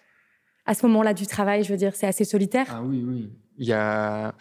À 0.66 0.74
ce 0.74 0.86
moment-là 0.88 1.14
du 1.14 1.28
travail, 1.28 1.64
je 1.64 1.72
veux 1.72 1.78
dire, 1.78 1.96
c'est 1.96 2.08
assez 2.08 2.24
solitaire. 2.24 2.68
Ah 2.70 2.82
oui, 2.84 3.04
oui. 3.06 3.32
Il 3.58 3.68
y 3.68 3.74
a 3.74 4.34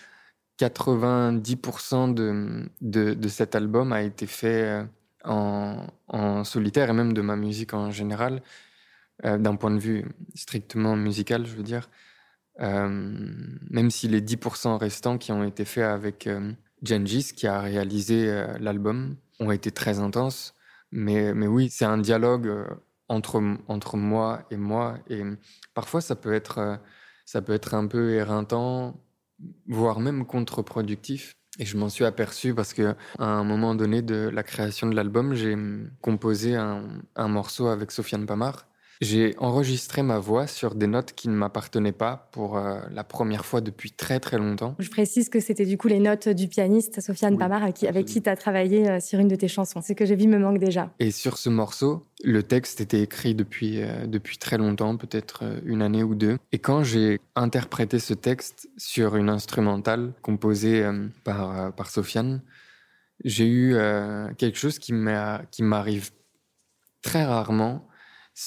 90% 0.61 2.14
de, 2.14 2.69
de, 2.81 3.14
de, 3.14 3.29
cet 3.29 3.55
album 3.55 3.93
a 3.93 4.02
été 4.02 4.26
fait 4.26 4.62
euh, 4.62 4.85
en, 5.25 5.87
en, 6.09 6.45
solitaire 6.45 6.90
et 6.90 6.93
même 6.93 7.12
de 7.14 7.23
ma 7.23 7.37
musique 7.37 7.75
en 7.75 7.90
général, 7.90 8.43
d'un 9.23 9.55
point 9.57 9.71
de 9.71 9.79
vue 9.79 10.07
strictement 10.35 10.97
musical, 10.97 11.47
je 11.47 11.55
veux 11.55 11.62
dire. 11.62 11.90
Euh, 12.61 12.88
même 13.71 13.90
si 13.90 14.09
les 14.09 14.21
10% 14.21 14.76
restants 14.76 15.19
qui 15.19 15.33
ont 15.33 15.45
été 15.45 15.64
faits 15.64 15.85
avec 15.85 16.26
euh, 16.26 16.52
qui 16.85 17.47
a 17.47 17.61
réalisé 17.61 18.29
euh, 18.29 18.59
l'album, 18.59 19.17
ont 19.38 19.50
été 19.50 19.71
très 19.71 19.99
intenses. 19.99 20.55
Mais, 20.93 21.33
mais 21.35 21.47
oui, 21.47 21.71
c'est 21.71 21.85
un 21.85 21.99
dialogue 21.99 22.52
entre, 23.09 23.43
entre 23.69 23.97
moi 23.97 24.43
et 24.50 24.57
moi. 24.57 24.99
Et 25.09 25.23
parfois, 25.75 26.00
ça 26.00 26.17
peut 26.17 26.35
être, 26.35 26.79
ça 27.25 27.40
peut 27.43 27.52
être 27.55 27.75
un 27.75 27.87
peu 27.87 28.12
éreintant, 28.14 29.00
voire 29.66 30.00
même 30.00 30.26
contre-productif. 30.26 31.35
Et 31.59 31.66
je 31.66 31.76
m'en 31.76 31.88
suis 31.88 32.04
aperçu 32.04 32.54
parce 32.54 32.73
que 32.73 32.94
à 33.18 33.26
un 33.26 33.44
moment 33.44 33.75
donné 33.75 34.02
de 34.02 34.30
la 34.32 34.42
création 34.42 34.88
de 34.88 34.94
l'album, 34.94 35.35
j'ai 35.35 35.56
composé 36.00 36.56
un, 36.56 37.02
un 37.16 37.28
morceau 37.28 37.66
avec 37.68 37.90
Sofiane 37.90 38.25
Pamar 38.25 38.70
j'ai 39.00 39.35
enregistré 39.38 40.02
ma 40.02 40.19
voix 40.19 40.47
sur 40.47 40.75
des 40.75 40.87
notes 40.87 41.12
qui 41.14 41.28
ne 41.28 41.35
m'appartenaient 41.35 41.92
pas 41.92 42.28
pour 42.33 42.59
euh, 42.59 42.80
la 42.92 43.02
première 43.02 43.47
fois 43.47 43.62
depuis 43.62 43.92
très 43.92 44.21
très 44.21 44.37
longtemps. 44.37 44.75
Je 44.78 44.90
précise 44.90 45.30
que 45.30 45.40
c'était 45.40 45.64
du 45.64 45.78
coup 45.78 45.88
les 45.88 46.00
notes 46.00 46.28
du 46.28 46.49
pianiste 46.49 47.00
Sofiane 47.00 47.38
Pamar 47.38 47.62
avec 47.62 48.07
qui, 48.07 48.23
tu 48.23 48.28
as 48.28 48.37
travaillé 48.37 48.90
euh, 48.90 49.00
sur 49.00 49.19
une 49.19 49.28
de 49.28 49.37
tes 49.37 49.49
chansons. 49.49 49.80
C'est 49.83 49.95
que 49.95 50.04
j'ai 50.04 50.16
vu 50.16 50.26
me 50.26 50.38
manque 50.38 50.59
déjà. 50.59 50.92
Et 50.99 51.11
sur 51.12 51.38
ce 51.38 51.49
morceau, 51.49 52.04
le 52.23 52.42
texte 52.42 52.83
était 52.83 53.00
écrit 53.00 53.35
depuis, 53.35 53.83
euh, 53.83 54.07
depuis 54.07 54.37
très 54.37 54.59
longtemps, 54.59 54.97
peut-être 54.99 55.45
une 55.64 55.80
année 55.80 56.02
ou 56.02 56.14
deux. 56.14 56.37
Et 56.52 56.59
quand 56.59 56.83
j'ai 56.83 57.21
interprété 57.37 57.99
ce 58.00 58.12
texte 58.12 58.69
sur 58.76 59.16
une 59.16 59.30
instrumentale 59.30 60.12
composée 60.21 60.85
par, 61.25 61.73
par 61.73 61.90
Sofiane, 61.90 62.42
j'ai 63.25 63.47
eu 63.47 63.76
quelque 64.37 64.59
chose 64.59 64.78
qui 64.78 64.92
m'arrive 64.92 66.11
très 67.02 67.25
rarement 67.25 67.87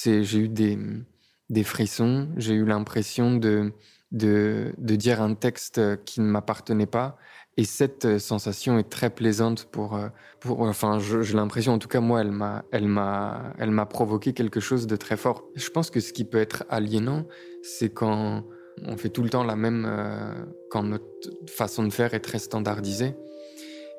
j'ai 0.01 0.37
eu 0.37 0.49
des, 0.49 1.63
frissons, 1.63 2.29
j'ai 2.37 2.53
eu 2.53 2.65
l'impression 2.65 3.35
de, 3.35 3.73
dire 4.11 5.21
un 5.21 5.35
texte 5.35 5.81
qui 6.05 6.21
ne 6.21 6.25
m'appartenait 6.25 6.85
pas. 6.85 7.17
Et 7.55 7.65
cette 7.65 8.17
sensation 8.17 8.79
est 8.79 8.89
très 8.89 9.11
plaisante 9.11 9.65
pour, 9.65 9.99
pour 10.39 10.61
enfin, 10.61 10.97
j'ai 10.99 11.35
l'impression, 11.35 11.73
en 11.73 11.79
tout 11.79 11.87
cas, 11.87 11.99
moi, 11.99 12.21
elle 12.21 12.31
m'a, 12.31 12.65
elle 12.71 12.87
m'a, 12.87 13.53
elle 13.59 13.69
m'a 13.69 13.85
provoqué 13.85 14.33
quelque 14.33 14.59
chose 14.59 14.87
de 14.87 14.95
très 14.95 15.17
fort. 15.17 15.43
Je 15.55 15.69
pense 15.69 15.91
que 15.91 15.99
ce 15.99 16.13
qui 16.13 16.25
peut 16.25 16.39
être 16.39 16.63
aliénant, 16.69 17.27
c'est 17.61 17.89
quand 17.89 18.43
on 18.85 18.97
fait 18.97 19.09
tout 19.09 19.23
le 19.23 19.29
temps 19.29 19.43
la 19.43 19.55
même, 19.55 19.85
euh, 19.87 20.45
quand 20.69 20.83
notre 20.83 21.05
façon 21.47 21.83
de 21.83 21.91
faire 21.91 22.13
est 22.13 22.19
très 22.19 22.39
standardisée. 22.39 23.15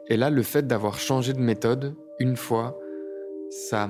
Et 0.08 0.16
là, 0.16 0.30
le 0.30 0.42
fait 0.42 0.66
d'avoir 0.66 0.98
changé 0.98 1.32
de 1.32 1.40
méthode 1.40 1.94
une 2.18 2.36
fois, 2.36 2.78
ça, 3.50 3.88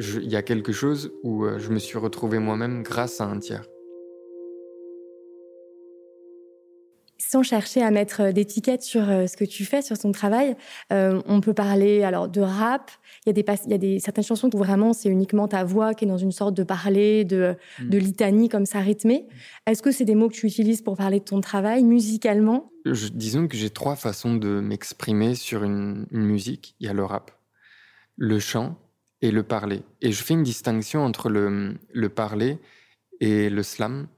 il 0.00 0.30
y 0.30 0.36
a 0.36 0.42
quelque 0.42 0.72
chose 0.72 1.12
où 1.22 1.44
euh, 1.44 1.58
je 1.58 1.70
me 1.70 1.78
suis 1.78 1.98
retrouvé 1.98 2.38
moi-même 2.38 2.82
grâce 2.82 3.20
à 3.20 3.24
un 3.24 3.38
tiers. 3.38 3.66
Sans 7.18 7.42
chercher 7.42 7.82
à 7.82 7.90
mettre 7.90 8.22
euh, 8.22 8.32
d'étiquette 8.32 8.82
sur 8.82 9.08
euh, 9.08 9.26
ce 9.26 9.36
que 9.36 9.44
tu 9.44 9.64
fais, 9.64 9.82
sur 9.82 9.98
ton 9.98 10.10
travail, 10.10 10.56
on 10.90 11.40
peut 11.40 11.52
parler 11.52 12.02
alors 12.02 12.28
de 12.28 12.40
rap. 12.40 12.90
Il 13.26 13.28
y 13.28 13.30
a 13.30 13.32
des, 13.34 13.44
il 13.66 13.70
y 13.70 13.74
a 13.74 13.78
des 13.78 14.00
certaines 14.00 14.24
chansons 14.24 14.48
où 14.54 14.58
vraiment 14.58 14.92
c'est 14.92 15.10
uniquement 15.10 15.46
ta 15.46 15.64
voix 15.64 15.92
qui 15.92 16.06
est 16.06 16.08
dans 16.08 16.18
une 16.18 16.32
sorte 16.32 16.54
de 16.54 16.62
parler, 16.62 17.24
de, 17.24 17.54
mm. 17.80 17.88
de 17.90 17.98
litanie 17.98 18.48
comme 18.48 18.66
ça 18.66 18.80
rythmée. 18.80 19.28
Est-ce 19.66 19.82
que 19.82 19.92
c'est 19.92 20.06
des 20.06 20.14
mots 20.14 20.28
que 20.28 20.34
tu 20.34 20.46
utilises 20.46 20.80
pour 20.80 20.96
parler 20.96 21.20
de 21.20 21.24
ton 21.24 21.40
travail 21.40 21.84
musicalement? 21.84 22.72
Disons 22.86 23.46
que 23.46 23.56
j'ai 23.56 23.70
trois 23.70 23.96
façons 23.96 24.34
de 24.34 24.60
m'exprimer 24.60 25.34
sur 25.34 25.62
une 25.62 26.06
musique. 26.10 26.74
Il 26.80 26.86
y 26.86 26.88
a 26.88 26.94
le 26.94 27.04
rap, 27.04 27.30
le 28.16 28.38
chant 28.38 28.78
et 29.22 29.30
le 29.30 29.42
parler. 29.42 29.82
Et 30.00 30.12
je 30.12 30.22
fais 30.22 30.34
une 30.34 30.42
distinction 30.42 31.04
entre 31.04 31.28
le, 31.28 31.76
le 31.92 32.08
parler 32.08 32.58
et 33.20 33.50
le 33.50 33.62
slam, 33.62 34.08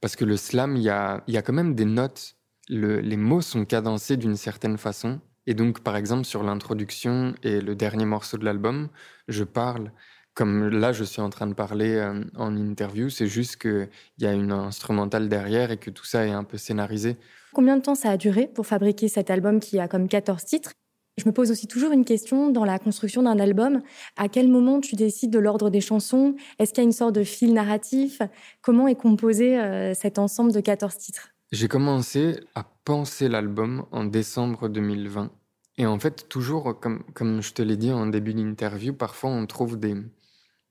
parce 0.00 0.16
que 0.16 0.24
le 0.24 0.36
slam, 0.36 0.76
il 0.76 0.82
y 0.82 0.90
a, 0.90 1.22
y 1.26 1.36
a 1.36 1.42
quand 1.42 1.52
même 1.52 1.74
des 1.74 1.84
notes, 1.84 2.36
le, 2.68 3.00
les 3.00 3.16
mots 3.16 3.40
sont 3.40 3.64
cadencés 3.64 4.16
d'une 4.16 4.36
certaine 4.36 4.78
façon. 4.78 5.20
Et 5.46 5.54
donc, 5.54 5.80
par 5.80 5.96
exemple, 5.96 6.24
sur 6.24 6.42
l'introduction 6.42 7.34
et 7.42 7.60
le 7.60 7.74
dernier 7.74 8.04
morceau 8.04 8.36
de 8.36 8.44
l'album, 8.44 8.88
je 9.28 9.44
parle 9.44 9.90
comme 10.34 10.68
là, 10.68 10.92
je 10.92 11.02
suis 11.02 11.20
en 11.20 11.30
train 11.30 11.48
de 11.48 11.54
parler 11.54 11.96
euh, 11.96 12.22
en 12.36 12.54
interview, 12.56 13.10
c'est 13.10 13.26
juste 13.26 13.56
qu'il 13.56 13.88
y 14.18 14.26
a 14.26 14.32
une 14.32 14.52
instrumentale 14.52 15.28
derrière 15.28 15.72
et 15.72 15.78
que 15.78 15.90
tout 15.90 16.04
ça 16.04 16.24
est 16.24 16.30
un 16.30 16.44
peu 16.44 16.58
scénarisé 16.58 17.16
Combien 17.52 17.76
de 17.76 17.82
temps 17.82 17.96
ça 17.96 18.10
a 18.10 18.16
duré 18.16 18.46
pour 18.46 18.64
fabriquer 18.64 19.08
cet 19.08 19.30
album 19.30 19.58
qui 19.58 19.80
a 19.80 19.88
comme 19.88 20.06
14 20.06 20.44
titres? 20.44 20.70
Je 21.18 21.26
me 21.26 21.32
pose 21.32 21.50
aussi 21.50 21.66
toujours 21.66 21.92
une 21.92 22.04
question 22.04 22.50
dans 22.50 22.64
la 22.64 22.78
construction 22.78 23.22
d'un 23.22 23.38
album. 23.38 23.82
À 24.16 24.28
quel 24.28 24.48
moment 24.48 24.80
tu 24.80 24.94
décides 24.94 25.30
de 25.30 25.38
l'ordre 25.38 25.68
des 25.68 25.80
chansons? 25.80 26.36
Est-ce 26.58 26.72
qu'il 26.72 26.82
y 26.82 26.86
a 26.86 26.88
une 26.88 26.92
sorte 26.92 27.14
de 27.14 27.24
fil 27.24 27.52
narratif? 27.52 28.22
Comment 28.62 28.88
est 28.88 28.94
composé 28.94 29.58
euh, 29.58 29.94
cet 29.94 30.18
ensemble 30.18 30.52
de 30.52 30.60
14 30.60 30.96
titres? 30.96 31.30
J'ai 31.50 31.68
commencé 31.68 32.40
à 32.54 32.64
penser 32.84 33.28
l'album 33.28 33.86
en 33.90 34.04
décembre 34.04 34.68
2020. 34.68 35.30
Et 35.78 35.86
en 35.86 35.98
fait, 35.98 36.28
toujours, 36.28 36.78
comme, 36.78 37.02
comme 37.14 37.42
je 37.42 37.52
te 37.52 37.62
l'ai 37.62 37.76
dit 37.76 37.92
en 37.92 38.06
début 38.06 38.34
d'interview, 38.34 38.92
parfois 38.92 39.30
on 39.30 39.46
trouve 39.46 39.78
des, 39.78 39.94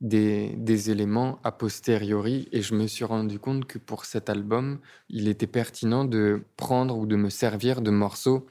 des, 0.02 0.54
des, 0.58 0.92
éléments 0.92 1.40
a 1.44 1.52
posteriori 1.52 2.48
et 2.52 2.62
je 2.62 2.76
me 2.76 2.88
suis 2.88 3.06
rendu 3.06 3.40
compte 3.40 3.66
que 3.66 3.80
pour 3.80 4.06
cet 4.06 4.30
album, 4.30 4.80
il 5.10 5.28
était 5.28 5.48
pertinent 5.48 6.06
de 6.06 6.44
prendre 6.58 6.98
ou 6.98 7.06
de 7.06 7.16
me 7.16 7.30
servir 7.30 7.82
de 7.82 7.90
morceaux 7.90 8.46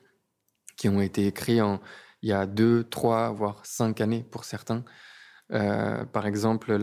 qui 0.77 0.89
ont 0.89 1.01
été 1.01 1.27
écrits 1.27 1.61
il 2.23 2.31
y 2.31 2.33
a 2.33 2.47
deux, 2.47 2.85
trois, 2.85 3.31
voire 3.31 3.65
cinq 3.65 4.01
années 4.01 4.25
pour 4.31 4.45
certains. 4.45 4.85
Euh, 5.53 6.05
par 6.07 6.27
exemple, 6.27 6.77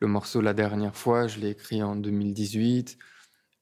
le 0.00 0.06
morceau 0.06 0.40
La 0.40 0.54
dernière 0.54 0.94
fois, 0.96 1.26
je 1.26 1.40
l'ai 1.40 1.50
écrit 1.50 1.82
en 1.82 1.96
2018. 1.96 2.98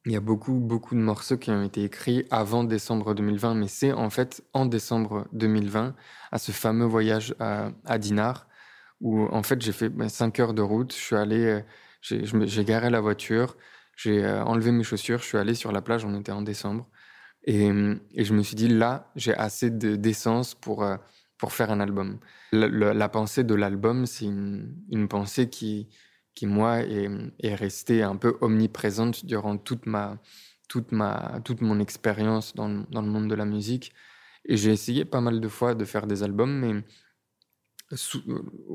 Il 0.06 0.12
y 0.12 0.16
a 0.16 0.20
beaucoup, 0.20 0.54
beaucoup 0.54 0.94
de 0.94 1.00
morceaux 1.00 1.38
qui 1.38 1.50
ont 1.50 1.62
été 1.62 1.84
écrits 1.84 2.26
avant 2.30 2.64
décembre 2.64 3.14
2020, 3.14 3.54
mais 3.54 3.68
c'est 3.68 3.92
en 3.92 4.10
fait 4.10 4.44
en 4.52 4.66
décembre 4.66 5.26
2020, 5.32 5.96
à 6.32 6.38
ce 6.38 6.52
fameux 6.52 6.84
voyage 6.84 7.34
à, 7.40 7.70
à 7.84 7.98
Dinard, 7.98 8.46
où 9.00 9.22
en 9.26 9.42
fait 9.42 9.60
j'ai 9.62 9.72
fait 9.72 9.88
ben, 9.88 10.08
cinq 10.08 10.38
heures 10.38 10.54
de 10.54 10.62
route. 10.62 10.92
Je 10.92 10.98
suis 10.98 11.16
allé, 11.16 11.62
euh, 12.02 12.44
j'ai 12.46 12.64
garé 12.64 12.90
la 12.90 13.00
voiture, 13.00 13.56
j'ai 13.96 14.24
euh, 14.24 14.44
enlevé 14.44 14.70
mes 14.70 14.84
chaussures, 14.84 15.20
je 15.20 15.24
suis 15.24 15.38
allé 15.38 15.54
sur 15.54 15.72
la 15.72 15.82
plage. 15.82 16.04
On 16.04 16.14
était 16.18 16.32
en 16.32 16.42
décembre 16.42 16.88
et, 17.46 18.24
je 18.24 18.32
me 18.34 18.42
suis 18.42 18.56
dit 18.56 18.68
là, 18.68 19.10
j'ai 19.16 19.34
assez 19.34 19.70
d'essence 19.70 20.54
pour 20.54 20.82
euh, 20.82 20.96
pour 21.38 21.52
faire 21.52 21.70
un 21.70 21.80
album. 21.80 22.18
La, 22.52 23.08
pensée 23.08 23.44
de 23.44 23.54
l'album, 23.54 24.06
c'est 24.06 24.24
une, 24.24 25.08
pensée 25.08 25.48
qui 25.48 25.88
qui 26.34 26.46
moi 26.46 26.80
est, 26.80 27.08
est 27.40 27.54
restée 27.54 28.02
un 28.02 28.16
peu 28.16 28.36
omniprésente 28.40 29.24
durant 29.26 29.56
toute 29.58 29.86
ma 29.86 30.18
toute 30.68 30.92
ma 30.92 31.40
toute 31.44 31.60
mon 31.60 31.78
expérience 31.80 32.54
dans, 32.54 32.68
dans 32.90 33.02
le 33.02 33.08
monde 33.08 33.28
de 33.28 33.34
la 33.34 33.44
musique. 33.44 33.92
Et 34.46 34.56
j'ai 34.56 34.72
essayé 34.72 35.04
pas 35.04 35.20
mal 35.20 35.40
de 35.40 35.48
fois 35.48 35.74
de 35.74 35.84
faire 35.84 36.06
des 36.06 36.22
albums, 36.22 36.52
mais 36.52 36.84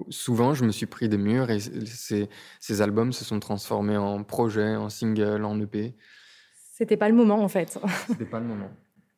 souvent, 0.10 0.54
je 0.54 0.64
me 0.66 0.72
suis 0.72 0.86
pris 0.86 1.10
des 1.10 1.18
murs 1.18 1.50
et 1.50 1.60
ces, 1.60 2.30
ces, 2.60 2.82
albums 2.82 3.12
se 3.12 3.26
sont 3.26 3.40
transformés 3.40 3.98
en 3.98 4.24
projets, 4.24 4.76
en 4.76 4.90
singles, 4.90 5.44
en 5.44 5.60
EP. 5.60 5.96
C'était 6.82 6.98
pas 6.98 7.10
le 7.10 7.14
moment 7.14 7.44
en 7.44 7.48
fait. 7.48 7.78
C'était 8.08 8.26
pas 8.26 8.40
le 8.40 8.48
moment. 8.48 8.72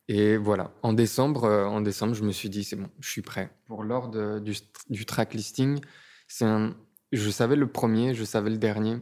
Et 0.08 0.36
voilà, 0.36 0.74
en 0.82 0.92
décembre, 0.92 1.44
euh, 1.44 1.64
en 1.64 1.80
décembre, 1.80 2.12
je 2.12 2.22
me 2.22 2.30
suis 2.30 2.50
dit 2.50 2.62
c'est 2.62 2.76
bon, 2.76 2.90
je 3.00 3.08
suis 3.08 3.22
prêt. 3.22 3.48
Pour 3.64 3.84
l'ordre 3.84 4.38
du, 4.38 4.52
du 4.90 5.06
track 5.06 5.32
listing, 5.32 5.80
c'est 6.28 6.44
un, 6.44 6.76
je 7.10 7.30
savais 7.30 7.56
le 7.56 7.66
premier, 7.66 8.12
je 8.12 8.22
savais 8.22 8.50
le 8.50 8.58
dernier. 8.58 8.98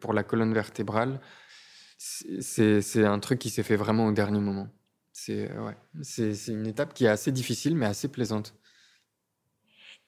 Pour 0.00 0.14
la 0.14 0.22
colonne 0.22 0.54
vertébrale, 0.54 1.20
c'est 1.98 3.04
un 3.04 3.18
truc 3.18 3.40
qui 3.40 3.50
s'est 3.50 3.62
fait 3.62 3.76
vraiment 3.76 4.06
au 4.06 4.12
dernier 4.12 4.40
moment. 4.40 4.68
C'est 5.12 5.52
ouais, 5.58 5.76
c'est 6.00 6.32
une 6.48 6.66
étape 6.66 6.94
qui 6.94 7.04
est 7.04 7.08
assez 7.08 7.30
difficile 7.30 7.76
mais 7.76 7.84
assez 7.84 8.08
plaisante. 8.08 8.54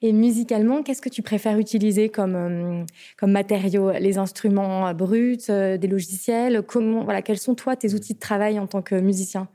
Et 0.01 0.13
musicalement, 0.13 0.81
qu'est-ce 0.81 1.01
que 1.01 1.09
tu 1.09 1.21
préfères 1.21 1.59
utiliser 1.59 2.09
comme, 2.09 2.35
euh, 2.35 2.85
comme 3.17 3.31
matériaux 3.31 3.91
Les 3.91 4.17
instruments 4.17 4.93
bruts, 4.93 5.37
euh, 5.49 5.77
des 5.77 5.87
logiciels? 5.87 6.63
Comment, 6.65 7.03
voilà, 7.03 7.21
Quels 7.21 7.37
sont, 7.37 7.53
toi, 7.55 7.75
tes 7.75 7.93
outils 7.93 8.15
de 8.15 8.19
travail 8.19 8.59
en 8.59 8.67
tant 8.67 8.81
que 8.81 8.95
musicien? 8.95 9.47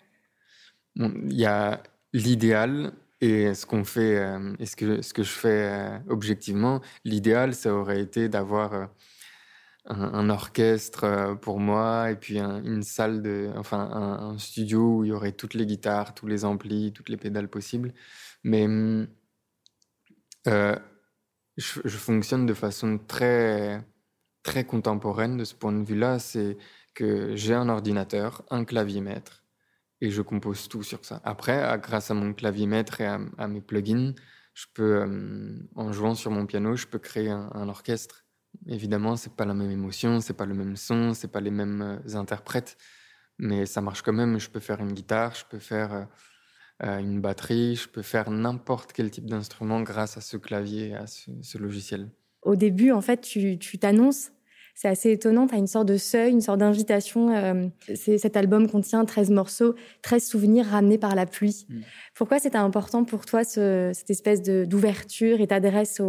Il 0.96 1.32
y 1.32 1.46
a 1.46 1.82
l'idéal 2.12 2.92
et 3.20 3.54
ce 3.54 3.66
qu'on 3.66 3.84
fait, 3.84 4.18
euh, 4.18 4.54
et 4.58 4.66
ce 4.66 4.76
que, 4.76 5.02
ce 5.02 5.12
que 5.14 5.22
je 5.22 5.30
fais 5.30 5.70
euh, 5.72 5.98
objectivement. 6.08 6.80
L'idéal, 7.04 7.54
ça 7.54 7.74
aurait 7.74 8.00
été 8.00 8.28
d'avoir 8.28 8.72
euh, 8.74 8.86
un, 9.86 10.28
orchestre 10.30 11.04
euh, 11.04 11.34
pour 11.34 11.60
moi 11.60 12.10
et 12.10 12.16
puis 12.16 12.38
un, 12.38 12.62
une 12.64 12.82
salle, 12.82 13.22
de, 13.22 13.50
enfin 13.56 13.78
un, 13.78 14.30
un, 14.30 14.38
studio 14.38 14.98
où 14.98 15.04
il 15.04 15.08
y 15.08 15.12
aurait 15.12 15.32
toutes 15.32 15.54
les 15.54 15.66
guitares, 15.66 16.14
tous 16.14 16.26
les 16.26 16.44
amplis, 16.44 16.92
toutes 16.92 17.08
les 17.08 17.16
pédales 17.16 17.48
possibles. 17.48 17.92
Mais 18.44 18.64
hum, 18.64 19.06
euh, 20.46 20.76
je, 21.56 21.96
fonctionne 21.96 22.46
de 22.46 22.54
façon 22.54 22.98
très, 22.98 23.82
très 24.42 24.64
contemporaine 24.64 25.36
de 25.36 25.44
ce 25.44 25.54
point 25.54 25.72
de 25.72 25.84
vue-là. 25.84 26.18
C'est 26.18 26.56
que 26.94 27.36
j'ai 27.36 27.54
un 27.54 27.68
ordinateur, 27.68 28.42
un 28.50 28.64
clavier 28.64 29.00
maître, 29.00 29.44
et 30.00 30.10
je 30.10 30.22
compose 30.22 30.68
tout 30.68 30.82
sur 30.82 31.04
ça. 31.04 31.20
Après, 31.24 31.78
grâce 31.82 32.10
à 32.10 32.14
mon 32.14 32.32
clavier 32.32 32.66
maître 32.66 33.00
et 33.00 33.06
à, 33.06 33.48
mes 33.48 33.60
plugins, 33.60 34.14
je 34.54 34.66
peux, 34.74 35.02
euh, 35.02 35.58
en 35.74 35.92
jouant 35.92 36.14
sur 36.14 36.30
mon 36.30 36.46
piano, 36.46 36.76
je 36.76 36.86
peux 36.86 36.98
créer 36.98 37.30
un, 37.30 37.50
un 37.54 37.68
orchestre. 37.68 38.24
Évidemment, 38.66 39.16
c'est 39.16 39.34
pas 39.34 39.44
la 39.44 39.52
même 39.52 39.70
émotion, 39.70 40.20
c'est 40.20 40.32
pas 40.34 40.46
le 40.46 40.54
même 40.54 40.76
son, 40.76 41.12
c'est 41.12 41.28
pas 41.28 41.40
les 41.40 41.50
mêmes 41.50 41.82
euh, 41.82 42.18
interprètes, 42.18 42.78
mais 43.38 43.66
ça 43.66 43.82
marche 43.82 44.02
quand 44.02 44.14
même. 44.14 44.38
Je 44.38 44.48
peux 44.48 44.60
faire 44.60 44.80
une 44.80 44.92
guitare, 44.92 45.34
je 45.34 45.44
peux 45.44 45.58
faire 45.58 46.08
une 46.80 47.20
batterie, 47.20 47.76
je 47.76 47.88
peux 47.88 48.02
faire 48.02 48.30
n'importe 48.30 48.92
quel 48.92 49.10
type 49.10 49.26
d'instrument 49.26 49.80
grâce 49.80 50.16
à 50.16 50.20
ce 50.20 50.36
clavier, 50.36 50.94
à 50.94 51.06
ce, 51.06 51.30
ce, 51.42 51.58
logiciel. 51.58 52.10
Au 52.42 52.56
début, 52.56 52.92
en 52.92 53.00
fait, 53.00 53.20
tu 53.20 53.78
t'annonces. 53.78 54.30
C'est 54.78 54.88
assez 54.88 55.10
étonnant, 55.10 55.46
tu 55.46 55.54
as 55.54 55.58
une 55.58 55.66
sorte 55.66 55.88
de 55.88 55.96
seuil, 55.96 56.32
une 56.32 56.42
sorte 56.42 56.58
d'invitation. 56.58 57.34
Euh, 57.34 57.68
cet 57.94 58.36
album 58.36 58.68
contient 58.70 59.06
13 59.06 59.30
morceaux, 59.30 59.74
13 60.02 60.22
souvenirs 60.22 60.66
ramenés 60.66 60.98
par 60.98 61.14
la 61.14 61.24
pluie. 61.24 61.64
Mmh. 61.70 61.80
Pourquoi 62.14 62.38
c'était 62.40 62.58
important 62.58 63.04
pour 63.04 63.24
toi 63.24 63.42
ce, 63.42 63.92
cette 63.94 64.10
espèce 64.10 64.42
d'ouverture 64.42 65.40
et 65.40 65.46
t'adresse 65.46 66.02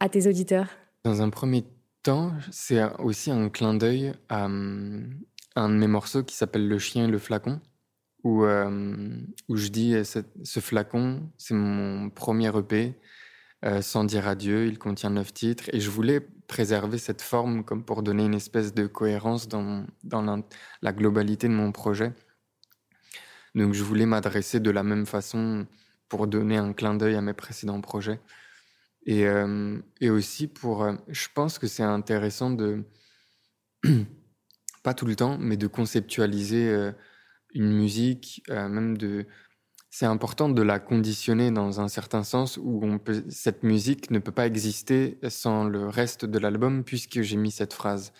à 0.00 0.08
tes 0.08 0.26
auditeurs? 0.26 0.68
Dans 1.04 1.20
un 1.20 1.28
premier 1.28 1.64
temps, 2.02 2.32
c'est 2.50 2.82
aussi 3.00 3.30
un 3.30 3.50
clin 3.50 3.74
d'œil 3.74 4.14
à, 4.30 4.46
à 4.46 4.48
un 4.48 5.68
de 5.68 5.74
mes 5.74 5.88
morceaux 5.88 6.22
qui 6.22 6.36
s'appelle 6.36 6.66
Le 6.66 6.78
chien 6.78 7.04
et 7.04 7.10
le 7.10 7.18
flacon 7.18 7.60
où, 8.24 8.44
euh, 8.44 9.08
où 9.48 9.56
je 9.56 9.68
dis 9.68 9.94
ce 10.04 10.60
flacon, 10.60 11.30
c'est 11.38 11.54
mon 11.54 12.10
premier 12.10 12.56
EP, 12.56 12.94
euh, 13.64 13.82
sans 13.82 14.04
dire 14.04 14.28
adieu, 14.28 14.66
il 14.66 14.78
contient 14.78 15.10
neuf 15.10 15.32
titres, 15.32 15.64
et 15.72 15.80
je 15.80 15.90
voulais 15.90 16.20
préserver 16.46 16.96
cette 16.96 17.22
forme 17.22 17.64
comme 17.64 17.84
pour 17.84 18.04
donner 18.04 18.24
une 18.24 18.34
espèce 18.34 18.72
de 18.72 18.86
cohérence 18.86 19.48
dans, 19.48 19.84
la, 20.80 20.92
globalité 20.92 21.48
de 21.48 21.52
mon 21.52 21.72
projet. 21.72 22.12
Donc 23.56 23.74
je 23.74 23.82
voulais 23.82 24.06
m'adresser 24.06 24.60
de 24.60 24.70
la 24.70 24.84
même 24.84 25.06
façon 25.06 25.66
pour 26.08 26.28
donner 26.28 26.56
un 26.56 26.72
clin 26.72 26.94
d'œil 26.94 27.16
à 27.16 27.20
mes 27.20 27.32
précédents 27.34 27.80
projets. 27.80 28.20
Et, 29.06 29.26
euh, 29.26 29.80
aussi 30.02 30.46
pour... 30.46 30.84
Euh, 30.84 30.94
je 31.08 31.26
pense 31.34 31.58
que 31.58 31.66
c'est 31.66 31.82
intéressant 31.82 32.50
de... 32.50 32.84
pas 34.84 34.94
tout 34.94 35.06
le 35.06 35.16
temps, 35.16 35.36
mais 35.38 35.56
de 35.56 35.66
conceptualiser... 35.66 36.92
Une 37.58 37.72
musique, 37.72 38.42
euh, 38.50 38.68
même 38.68 38.96
de... 38.96 39.26
C'est 39.90 40.06
important 40.06 40.48
de 40.48 40.62
la 40.62 40.78
conditionner 40.78 41.50
dans 41.50 41.80
un 41.80 41.88
certain 41.88 42.22
sens 42.22 42.58
où 42.62 42.82
cette 43.30 43.62
musique 43.62 44.10
ne 44.10 44.18
peut 44.18 44.32
pas 44.32 44.46
exister 44.46 45.18
sans 45.28 45.64
le 45.64 45.88
reste 45.88 46.24
de 46.24 46.38
l'album 46.38 46.84
puisque 46.84 47.22
j'ai 47.22 47.36
mis 47.36 47.50
cette 47.50 47.72
phrase. 47.72 48.12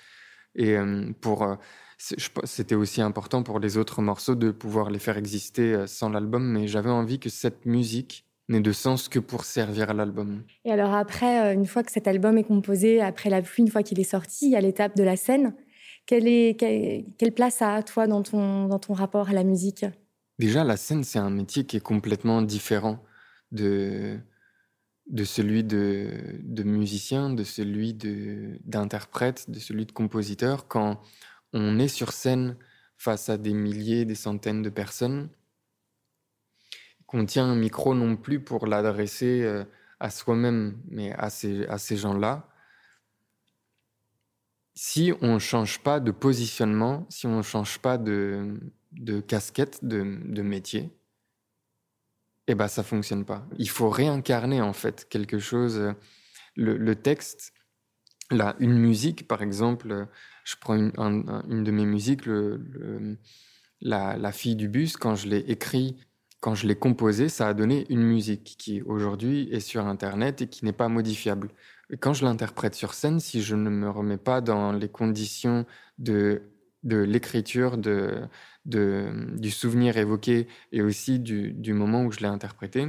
Et 0.56 0.76
euh, 0.76 1.12
pour, 1.20 1.42
euh, 1.44 1.54
c'était 1.98 2.74
aussi 2.74 3.00
important 3.00 3.42
pour 3.42 3.60
les 3.60 3.76
autres 3.76 4.00
morceaux 4.00 4.34
de 4.34 4.50
pouvoir 4.50 4.90
les 4.90 4.98
faire 4.98 5.18
exister 5.18 5.86
sans 5.86 6.08
l'album, 6.08 6.42
mais 6.42 6.66
j'avais 6.66 6.90
envie 6.90 7.20
que 7.20 7.28
cette 7.28 7.64
musique 7.66 8.24
n'ait 8.48 8.60
de 8.60 8.72
sens 8.72 9.08
que 9.08 9.18
pour 9.18 9.44
servir 9.44 9.90
à 9.90 9.92
l'album. 9.94 10.42
Et 10.64 10.72
alors 10.72 10.94
après, 10.94 11.54
une 11.54 11.66
fois 11.66 11.82
que 11.82 11.92
cet 11.92 12.08
album 12.08 12.38
est 12.38 12.44
composé, 12.44 13.02
après 13.02 13.28
la 13.28 13.42
pluie, 13.42 13.62
une 13.62 13.70
fois 13.70 13.82
qu'il 13.82 14.00
est 14.00 14.04
sorti, 14.04 14.46
il 14.46 14.52
y 14.52 14.56
a 14.56 14.60
l'étape 14.62 14.96
de 14.96 15.04
la 15.04 15.16
scène. 15.16 15.54
Quelle, 16.08 17.34
place 17.36 17.60
a 17.60 17.82
toi 17.82 18.06
dans 18.06 18.22
ton, 18.22 18.66
dans 18.66 18.78
ton 18.78 18.94
rapport 18.94 19.28
à 19.28 19.34
la 19.34 19.44
musique? 19.44 19.84
Déjà, 20.38 20.64
la 20.64 20.78
scène, 20.78 21.04
c'est 21.04 21.18
un 21.18 21.28
métier 21.28 21.66
qui 21.66 21.76
est 21.76 21.82
complètement 21.82 22.40
différent 22.40 23.04
de, 23.52 24.18
de 25.10 25.24
celui 25.24 25.64
de, 25.64 26.08
de 26.40 26.62
musicien, 26.62 27.28
de 27.28 27.44
celui 27.44 27.92
d'interprète, 27.92 29.50
de, 29.50 29.56
de 29.56 29.60
celui 29.60 29.84
de 29.84 29.92
compositeur. 29.92 30.66
Quand 30.66 30.98
on 31.52 31.78
est 31.78 31.88
sur 31.88 32.12
scène 32.12 32.56
face 32.96 33.28
à 33.28 33.36
des 33.36 33.52
milliers, 33.52 34.06
des 34.06 34.14
centaines 34.14 34.62
de 34.62 34.70
personnes, 34.70 35.28
qu'on 37.04 37.26
tient 37.26 37.44
un 37.44 37.56
micro 37.56 37.94
non 37.94 38.16
plus 38.16 38.40
pour 38.40 38.66
l'adresser 38.66 39.42
euh, 39.42 39.62
à 40.00 40.08
soi-même, 40.08 40.80
mais 40.88 41.12
à 41.12 41.28
ces, 41.28 41.66
à 41.66 41.76
ces 41.76 41.98
gens-là, 41.98 42.48
si 44.80 45.12
on 45.22 45.34
ne 45.34 45.38
change 45.40 45.80
pas 45.80 45.98
de 45.98 46.12
positionnement, 46.12 47.04
si 47.10 47.26
on 47.26 47.38
ne 47.38 47.42
change 47.42 47.80
pas 47.80 47.98
de, 47.98 48.60
de 48.92 49.18
casquette, 49.18 49.84
de, 49.84 50.20
de 50.24 50.40
métier, 50.40 50.96
eh 52.46 52.54
ben 52.54 52.68
ça 52.68 52.84
fonctionne 52.84 53.24
pas. 53.24 53.44
Il 53.58 53.68
faut 53.68 53.90
réincarner 53.90 54.60
en 54.60 54.72
fait 54.72 55.08
quelque 55.08 55.40
chose. 55.40 55.94
Le, 56.54 56.94
texte, 56.94 57.52
là, 58.30 58.54
une 58.60 58.78
musique 58.78 59.26
par 59.26 59.42
exemple, 59.42 60.06
je 60.44 60.54
prends 60.60 60.76
une, 60.76 60.92
un, 60.96 61.42
une 61.48 61.64
de 61.64 61.72
mes 61.72 61.84
musiques, 61.84 62.24
le, 62.24 63.18
la, 63.80 64.30
fille 64.30 64.54
du 64.54 64.68
bus, 64.68 64.96
quand 64.96 65.16
je 65.16 65.26
l'ai 65.28 65.44
écrit, 65.50 65.96
quand 66.40 66.54
je 66.54 66.66
l'ai 66.66 66.76
composé, 66.76 67.28
ça 67.28 67.48
a 67.48 67.54
donné 67.54 67.86
une 67.90 68.02
musique 68.02 68.56
qui 68.58 68.82
aujourd'hui 68.82 69.48
est 69.50 69.60
sur 69.60 69.86
Internet 69.86 70.42
et 70.42 70.48
qui 70.48 70.64
n'est 70.64 70.72
pas 70.72 70.88
modifiable. 70.88 71.50
Quand 72.00 72.12
je 72.12 72.24
l'interprète 72.24 72.74
sur 72.74 72.94
scène, 72.94 73.18
si 73.18 73.42
je 73.42 73.56
ne 73.56 73.70
me 73.70 73.90
remets 73.90 74.18
pas 74.18 74.40
dans 74.40 74.72
les 74.72 74.88
conditions 74.88 75.66
de, 75.98 76.42
de 76.84 76.98
l'écriture, 76.98 77.76
de, 77.76 78.20
de, 78.66 79.10
du 79.36 79.50
souvenir 79.50 79.96
évoqué 79.96 80.46
et 80.70 80.82
aussi 80.82 81.18
du, 81.18 81.52
du 81.52 81.72
moment 81.72 82.04
où 82.04 82.12
je 82.12 82.20
l'ai 82.20 82.26
interprété, 82.26 82.88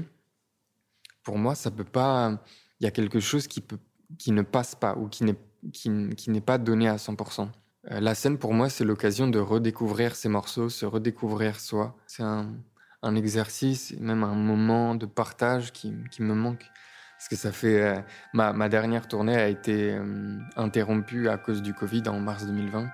pour 1.23 1.37
moi, 1.37 1.55
ça 1.55 1.71
peut 1.71 1.83
pas. 1.83 2.43
Il 2.79 2.85
y 2.85 2.87
a 2.87 2.91
quelque 2.91 3.19
chose 3.19 3.47
qui, 3.47 3.61
peut, 3.61 3.79
qui 4.17 4.31
ne 4.31 4.41
passe 4.41 4.75
pas 4.75 4.95
ou 4.95 5.07
qui 5.07 5.23
n'est 5.23 5.35
qui, 5.73 5.91
qui 6.15 6.29
n'est 6.29 6.41
pas 6.41 6.57
donné 6.57 6.87
à 6.87 6.95
100%. 6.95 7.49
Euh, 7.91 7.99
la 7.99 8.15
scène, 8.15 8.37
pour 8.37 8.53
moi, 8.53 8.69
c'est 8.69 8.85
l'occasion 8.85 9.27
de 9.27 9.39
redécouvrir 9.39 10.15
ces 10.15 10.29
morceaux, 10.29 10.69
se 10.69 10.85
redécouvrir 10.85 11.59
soi. 11.59 11.97
C'est 12.07 12.23
un, 12.23 12.53
un, 13.01 13.15
exercice, 13.15 13.93
même 13.99 14.23
un 14.23 14.35
moment 14.35 14.95
de 14.95 15.05
partage 15.05 15.71
qui, 15.71 15.93
qui 16.11 16.21
me 16.21 16.33
manque. 16.33 16.69
Parce 17.17 17.27
que 17.27 17.35
ça 17.35 17.51
fait. 17.51 17.81
Euh, 17.81 18.01
ma, 18.33 18.53
ma, 18.53 18.69
dernière 18.69 19.07
tournée 19.07 19.35
a 19.35 19.47
été 19.47 19.91
euh, 19.91 20.39
interrompue 20.55 21.27
à 21.27 21.37
cause 21.37 21.61
du 21.61 21.73
Covid 21.73 22.03
en 22.07 22.19
mars 22.19 22.45
2020. 22.45 22.89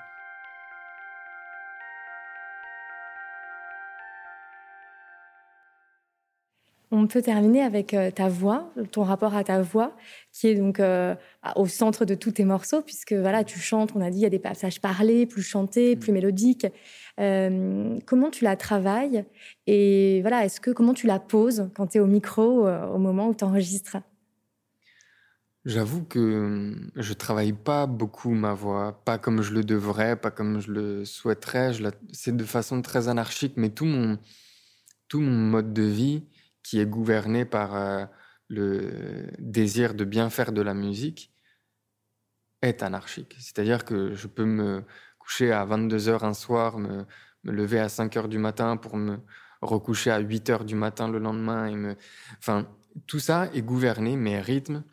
On 6.92 7.08
peut 7.08 7.22
terminer 7.22 7.62
avec 7.62 7.94
euh, 7.94 8.12
ta 8.12 8.30
voix, 8.30 8.72
ton 8.92 9.04
rapport 9.04 9.36
à 9.36 9.44
ta 9.44 9.62
voix, 9.62 9.96
qui 10.32 10.48
est 10.48 10.56
donc 10.56 10.80
euh, 10.80 11.16
au 11.56 11.68
centre 11.68 12.06
de 12.06 12.16
tous 12.16 12.34
tes 12.34 12.46
morceaux, 12.46 12.82
puisque 12.82 13.14
voilà, 13.14 13.44
tu 13.44 13.60
chantes, 13.60 13.92
on 13.96 14.02
a 14.02 14.12
dit, 14.12 14.20
il 14.20 14.22
y 14.22 14.26
a 14.26 14.30
des 14.30 14.40
passages 14.40 14.80
parlés, 14.80 15.26
plus 15.26 15.42
chantés, 15.42 15.96
plus 15.96 16.12
mm. 16.12 16.16
mélodiques. 16.16 16.68
Euh, 17.20 17.98
comment 18.06 18.30
tu 18.30 18.44
la 18.44 18.56
travailles 18.56 19.26
Et 19.68 20.22
voilà, 20.22 20.46
est-ce 20.46 20.62
que 20.62 20.72
comment 20.72 20.94
tu 20.94 21.08
la 21.08 21.20
poses 21.20 21.70
quand 21.76 21.88
tu 21.88 21.98
es 21.98 22.02
au 22.02 22.08
micro 22.08 22.68
au 22.68 22.98
moment 22.98 23.30
où 23.30 23.34
tu 23.34 23.44
enregistres 23.44 23.98
J'avoue 25.66 26.04
que 26.04 26.76
je 26.96 27.14
travaille 27.14 27.54
pas 27.54 27.88
beaucoup 27.88 28.30
ma 28.30 28.54
voix, 28.54 29.02
pas 29.04 29.18
comme 29.18 29.42
je 29.42 29.52
le 29.52 29.64
devrais, 29.64 30.16
pas 30.16 30.30
comme 30.30 30.60
je 30.60 30.72
le 30.72 31.06
souhaiterais. 31.06 31.72
C'est 32.12 32.38
de 32.38 32.44
façon 32.44 32.84
très 32.84 33.08
anarchique, 33.08 33.54
mais 33.58 33.70
tout 33.70 33.86
mon, 33.86 34.20
tout 35.08 35.22
mon 35.22 35.32
mode 35.32 35.74
de 35.74 35.82
vie, 35.82 36.24
qui 36.66 36.80
est 36.80 36.88
gouverné 36.88 37.46
par 37.46 37.76
euh, 37.76 38.06
le 38.50 39.28
désir 39.38 39.94
de 39.94 40.04
bien 40.04 40.32
faire 40.32 40.52
de 40.52 40.64
la 40.64 40.74
musique 40.74 41.32
est 42.64 42.82
anarchique. 42.82 43.36
C'est-à-dire 43.38 43.86
que 43.86 44.16
je 44.16 44.26
peux 44.26 44.46
me 44.46 44.84
coucher 45.20 45.52
à 45.52 45.64
22 45.64 46.10
heures 46.10 46.24
un 46.24 46.34
soir, 46.34 46.80
me, 46.80 47.06
lever 47.44 47.80
à 47.80 47.88
5 47.88 48.18
heures 48.18 48.28
du 48.28 48.40
matin 48.40 48.78
pour 48.78 48.98
me 48.98 49.20
recoucher 49.62 50.10
à 50.10 50.18
8 50.18 50.50
heures 50.50 50.66
du 50.66 50.74
matin 50.74 51.08
le 51.08 51.20
lendemain. 51.20 51.68
Et. 51.68 51.98
Enfin, 52.40 52.68
tout 53.06 53.20
ça 53.20 53.48
est 53.54 53.62
gouverné, 53.62 54.16
mes 54.16 54.40
rythmes, 54.40 54.84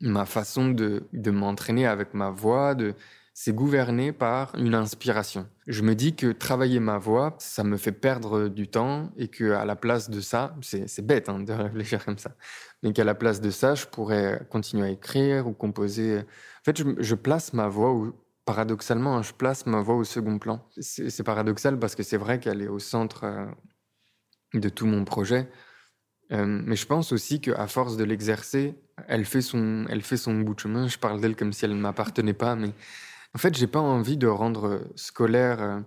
ma 0.00 0.26
façon 0.26 0.68
de, 0.68 1.08
de 1.12 1.30
m'entraîner 1.32 1.86
avec 1.86 2.14
ma 2.14 2.30
voix, 2.30 2.76
de, 2.76 2.94
c'est 3.40 3.52
gouverné 3.52 4.10
par 4.10 4.52
une 4.56 4.74
inspiration. 4.74 5.46
Je 5.68 5.82
me 5.82 5.94
dis 5.94 6.16
que 6.16 6.32
travailler 6.32 6.80
ma 6.80 6.98
voix, 6.98 7.36
ça 7.38 7.62
me 7.62 7.76
fait 7.76 7.92
perdre 7.92 8.48
du 8.48 8.66
temps 8.66 9.12
et 9.16 9.28
que 9.28 9.52
à 9.52 9.64
la 9.64 9.76
place 9.76 10.10
de 10.10 10.20
ça, 10.20 10.56
c'est 10.60 11.06
bête 11.06 11.28
hein, 11.28 11.38
de 11.38 11.52
réfléchir 11.66 12.04
comme 12.04 12.18
ça, 12.18 12.32
mais 12.82 12.92
qu'à 12.92 13.04
la 13.04 13.14
place 13.14 13.40
de 13.40 13.50
ça, 13.50 13.76
je 13.76 13.86
pourrais 13.86 14.44
continuer 14.50 14.88
à 14.88 14.90
écrire 14.90 15.46
ou 15.46 15.52
composer. 15.52 16.18
En 16.18 16.64
fait, 16.64 16.82
je, 16.98 17.14
place 17.14 17.52
ma 17.52 17.68
voix, 17.68 17.92
ou, 17.92 18.12
paradoxalement, 18.44 19.16
hein, 19.16 19.22
je 19.22 19.32
place 19.32 19.66
ma 19.66 19.82
voix 19.82 19.94
au 19.94 20.02
second 20.02 20.40
plan. 20.40 20.68
C'est 20.80 21.22
paradoxal 21.22 21.78
parce 21.78 21.94
que 21.94 22.02
c'est 22.02 22.16
vrai 22.16 22.40
qu'elle 22.40 22.60
est 22.60 22.66
au 22.66 22.80
centre 22.80 23.22
euh, 23.22 23.46
de 24.52 24.68
tout 24.68 24.86
mon 24.86 25.04
projet. 25.04 25.48
Euh, 26.32 26.44
mais 26.44 26.74
je 26.74 26.86
pense 26.86 27.12
aussi 27.12 27.40
qu'à 27.40 27.68
force 27.68 27.96
de 27.96 28.02
l'exercer, 28.02 28.74
elle 29.06 29.24
fait 29.24 29.42
son, 29.42 29.86
elle 29.88 30.02
fait 30.02 30.16
son 30.16 30.40
bout 30.40 30.54
de 30.54 30.60
chemin. 30.60 30.88
Je 30.88 30.98
parle 30.98 31.20
d'elle 31.20 31.36
comme 31.36 31.52
si 31.52 31.64
elle 31.64 31.76
ne 31.76 31.80
m'appartenait 31.80 32.34
pas, 32.34 32.56
mais 32.56 32.72
en 33.34 33.38
fait, 33.38 33.56
j'ai 33.56 33.66
pas 33.66 33.80
envie 33.80 34.16
de 34.16 34.26
rendre 34.26 34.86
scolaire 34.96 35.62
euh, 35.62 35.80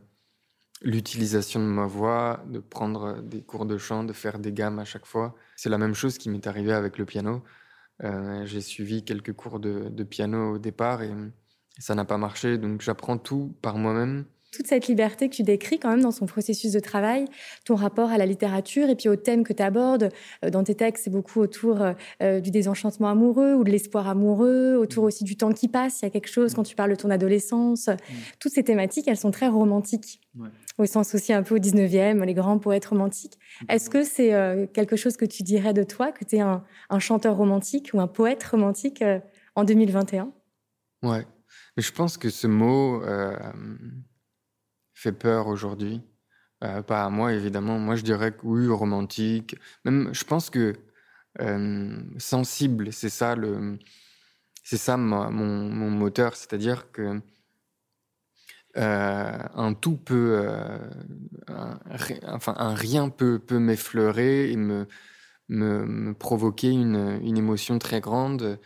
l'utilisation 0.81 1.59
de 1.59 1.65
ma 1.65 1.85
voix, 1.85 2.43
de 2.47 2.59
prendre 2.59 3.21
des 3.21 3.41
cours 3.41 3.65
de 3.65 3.77
chant, 3.77 4.03
de 4.03 4.13
faire 4.13 4.39
des 4.39 4.51
gammes 4.51 4.79
à 4.79 4.85
chaque 4.85 5.05
fois. 5.05 5.35
C'est 5.55 5.69
la 5.69 5.77
même 5.77 5.93
chose 5.93 6.17
qui 6.17 6.29
m'est 6.29 6.47
arrivé 6.47 6.73
avec 6.73 6.97
le 6.97 7.05
piano. 7.05 7.43
Euh, 8.03 8.45
j'ai 8.45 8.61
suivi 8.61 9.03
quelques 9.03 9.33
cours 9.33 9.59
de, 9.59 10.03
piano 10.03 10.55
au 10.55 10.57
départ 10.57 11.03
et 11.03 11.11
ça 11.77 11.93
n'a 11.95 12.05
pas 12.05 12.17
marché, 12.17 12.57
donc 12.57 12.81
j'apprends 12.81 13.17
tout 13.17 13.55
par 13.61 13.77
moi-même 13.77 14.25
toute 14.51 14.67
cette 14.67 14.87
liberté 14.87 15.29
que 15.29 15.35
tu 15.35 15.43
décris 15.43 15.79
quand 15.79 15.89
même 15.89 16.01
dans 16.01 16.11
son 16.11 16.25
processus 16.25 16.73
de 16.73 16.79
travail, 16.79 17.25
ton 17.65 17.75
rapport 17.75 18.09
à 18.09 18.17
la 18.17 18.25
littérature 18.25 18.89
et 18.89 18.95
puis 18.95 19.07
aux 19.07 19.15
thèmes 19.15 19.43
que 19.43 19.53
tu 19.53 19.63
abordes 19.63 20.09
euh, 20.43 20.49
dans 20.49 20.63
tes 20.63 20.75
textes, 20.75 21.05
c'est 21.05 21.09
beaucoup 21.09 21.39
autour 21.39 21.81
euh, 21.81 21.93
euh, 22.21 22.39
du 22.41 22.51
désenchantement 22.51 23.09
amoureux 23.09 23.53
ou 23.53 23.63
de 23.63 23.71
l'espoir 23.71 24.09
amoureux, 24.09 24.75
autour 24.75 25.05
aussi 25.05 25.23
du 25.23 25.37
temps 25.37 25.53
qui 25.53 25.69
passe. 25.69 26.01
Il 26.01 26.05
y 26.05 26.07
a 26.07 26.09
quelque 26.09 26.29
chose 26.29 26.53
quand 26.53 26.63
tu 26.63 26.75
parles 26.75 26.91
de 26.91 26.95
ton 26.95 27.09
adolescence. 27.09 27.89
Toutes 28.39 28.51
ces 28.51 28.63
thématiques, 28.63 29.07
elles 29.07 29.17
sont 29.17 29.31
très 29.31 29.47
romantiques. 29.47 30.19
Au 30.77 30.85
sens 30.85 31.13
aussi 31.15 31.33
un 31.33 31.43
peu 31.43 31.55
au 31.55 31.59
19e, 31.59 32.23
les 32.23 32.33
grands 32.33 32.57
poètes 32.57 32.85
romantiques. 32.85 33.37
Est-ce 33.69 33.89
que 33.89 34.03
c'est 34.03 34.69
quelque 34.73 34.95
chose 34.95 35.17
que 35.17 35.25
tu 35.25 35.43
dirais 35.43 35.73
de 35.73 35.83
toi, 35.83 36.11
que 36.11 36.23
tu 36.23 36.37
es 36.37 36.39
un, 36.39 36.63
un, 36.89 36.99
chanteur 36.99 37.35
romantique 37.35 37.91
ou 37.93 37.99
un 37.99 38.07
poète 38.07 38.43
romantique 38.43 39.03
en 39.55 39.63
2021 39.63 40.31
Ouais. 41.03 41.25
Mais 41.75 41.83
je 41.83 41.91
pense 41.91 42.17
que 42.17 42.29
ce 42.29 42.47
mot, 42.47 43.01
fait 45.01 45.11
peur 45.11 45.47
aujourd'hui? 45.47 46.01
Euh, 46.63 46.83
pas 46.83 47.05
à 47.05 47.09
moi, 47.09 47.33
évidemment. 47.33 47.79
Moi, 47.79 47.95
je 47.95 48.03
dirais 48.03 48.31
que 48.33 48.41
oui, 48.45 48.67
romantique. 48.67 49.55
Même, 49.83 50.09
je 50.13 50.23
pense 50.23 50.49
que 50.51 50.75
euh, 51.41 51.97
sensible, 52.19 52.93
c'est 52.93 53.09
ça 53.09 53.35
le, 53.35 53.79
c'est 54.63 54.77
ça 54.77 54.97
mon, 54.97 55.31
mon, 55.31 55.89
moteur. 55.89 56.35
C'est-à-dire 56.35 56.91
que 56.91 57.19
euh, 58.77 59.37
un 59.55 59.73
tout 59.73 59.97
peut, 59.97 60.47
un, 61.47 61.79
enfin 62.27 62.53
un 62.57 62.75
rien 62.75 63.09
peut, 63.09 63.39
peut 63.39 63.59
m'effleurer 63.59 64.51
et 64.51 64.55
me, 64.55 64.87
me, 65.49 65.85
me, 65.85 66.13
provoquer 66.13 66.69
une, 66.69 67.19
une 67.23 67.37
émotion 67.37 67.79
très 67.79 68.01
grande. 68.01 68.59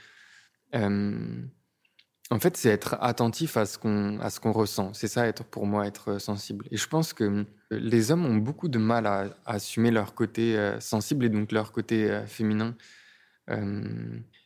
En 2.32 2.40
fait, 2.40 2.58
c'est 2.58 2.70
être 2.70 2.98
attentif 3.02 3.56
à 3.56 3.68
ce 3.68 3.78
qu'on 3.78 4.20
à 4.20 4.32
ce 4.32 4.40
qu'on 4.40 4.52
ressent. 4.52 4.94
C'est 4.94 5.08
ça 5.08 5.28
être 5.28 5.44
pour 5.44 5.68
moi 5.68 5.86
être 5.86 6.18
sensible. 6.20 6.66
Et 6.72 6.78
je 6.78 6.88
pense 6.88 7.14
que 7.14 7.24
euh, 7.24 7.46
les 7.70 8.12
hommes 8.12 8.26
ont 8.26 8.38
beaucoup 8.38 8.68
de 8.68 8.80
mal 8.80 9.06
à, 9.06 9.30
assumer 9.46 9.92
leur 9.92 10.16
côté 10.16 10.58
euh, 10.58 10.80
sensible 10.80 11.26
et 11.26 11.30
donc 11.30 11.52
leur 11.52 11.72
côté 11.72 12.10
euh, 12.10 12.26
féminin. 12.26 12.76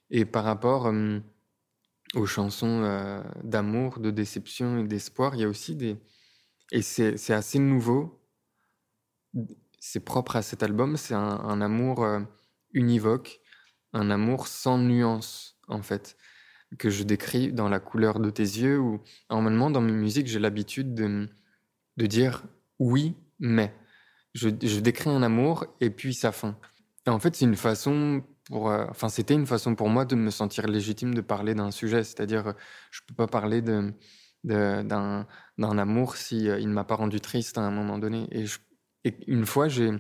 et 0.10 0.26
par 0.26 0.44
rapport 0.44 0.92
aux 2.16 2.26
chansons 2.26 3.24
d'amour, 3.44 4.00
de 4.00 4.12
déception 4.12 4.80
et 4.80 4.84
d'espoir, 4.84 5.36
il 5.36 5.42
y 5.42 5.44
a 5.46 5.48
aussi 5.48 5.76
des 5.76 5.98
et 6.72 6.82
c'est 6.82 7.34
assez 7.34 7.60
nouveau. 7.60 8.22
C'est 9.80 10.02
propre 10.02 10.36
à 10.36 10.42
cet 10.42 10.64
album. 10.64 10.98
C'est 10.98 11.14
un, 11.14 11.22
un, 11.22 11.62
amour 11.62 12.06
univoque, 12.74 13.40
un 13.94 14.10
amour 14.12 14.48
sans 14.48 14.78
nuance 14.78 15.58
en 15.70 15.82
fait 15.82 16.18
que 16.78 16.90
je 16.90 17.04
décris 17.04 17.52
dans 17.52 17.70
la 17.70 17.80
couleur 17.80 18.20
de 18.20 18.30
tes 18.30 18.44
yeux 18.44 18.80
ou 18.80 19.02
normalement 19.30 19.72
dans 19.72 19.82
mes 19.82 19.92
musiques 19.92 20.28
j'ai 20.28 20.40
l'habitude 20.40 20.94
de, 20.94 21.28
de, 21.98 22.06
dire 22.06 22.44
oui 22.80 23.16
mais. 23.40 23.74
Je, 24.36 24.50
je, 24.62 24.80
décris 24.80 25.10
un 25.10 25.24
amour 25.24 25.66
et 25.82 25.90
puis 25.90 26.14
sa 26.14 26.32
fin 26.32 26.56
et 27.08 27.10
en 27.10 27.18
fait 27.18 27.36
c'est 27.36 27.46
une 27.46 27.56
façon 27.56 28.24
pour 28.50 28.70
euh, 28.70 28.86
enfin 28.90 29.10
c'était 29.10 29.36
une 29.36 29.46
façon 29.46 29.76
pour 29.76 29.90
moi 29.90 30.06
de 30.06 30.16
me 30.16 30.30
sentir 30.32 30.68
légitime 30.68 31.14
de 31.14 31.22
parler 31.22 31.56
d'un 31.56 31.72
sujet. 31.72 32.04
C'est-à-dire 32.04 32.54
je 32.92 33.02
peux 33.08 33.16
pas 33.16 33.28
parler 33.28 33.62
de 33.62 33.94
d'un 34.44 35.26
amour 35.60 36.16
si 36.16 36.50
euh, 36.50 36.60
il 36.60 36.70
ne 36.70 36.74
m'a 36.74 36.84
pas 36.84 36.96
rendu 36.96 37.20
triste 37.20 37.58
à 37.58 37.62
un 37.62 37.72
moment 37.72 37.98
donné. 38.00 38.28
Et, 38.32 38.46
et 39.06 39.16
une 39.28 39.46
fois 39.46 39.68
j'ai 39.68 39.92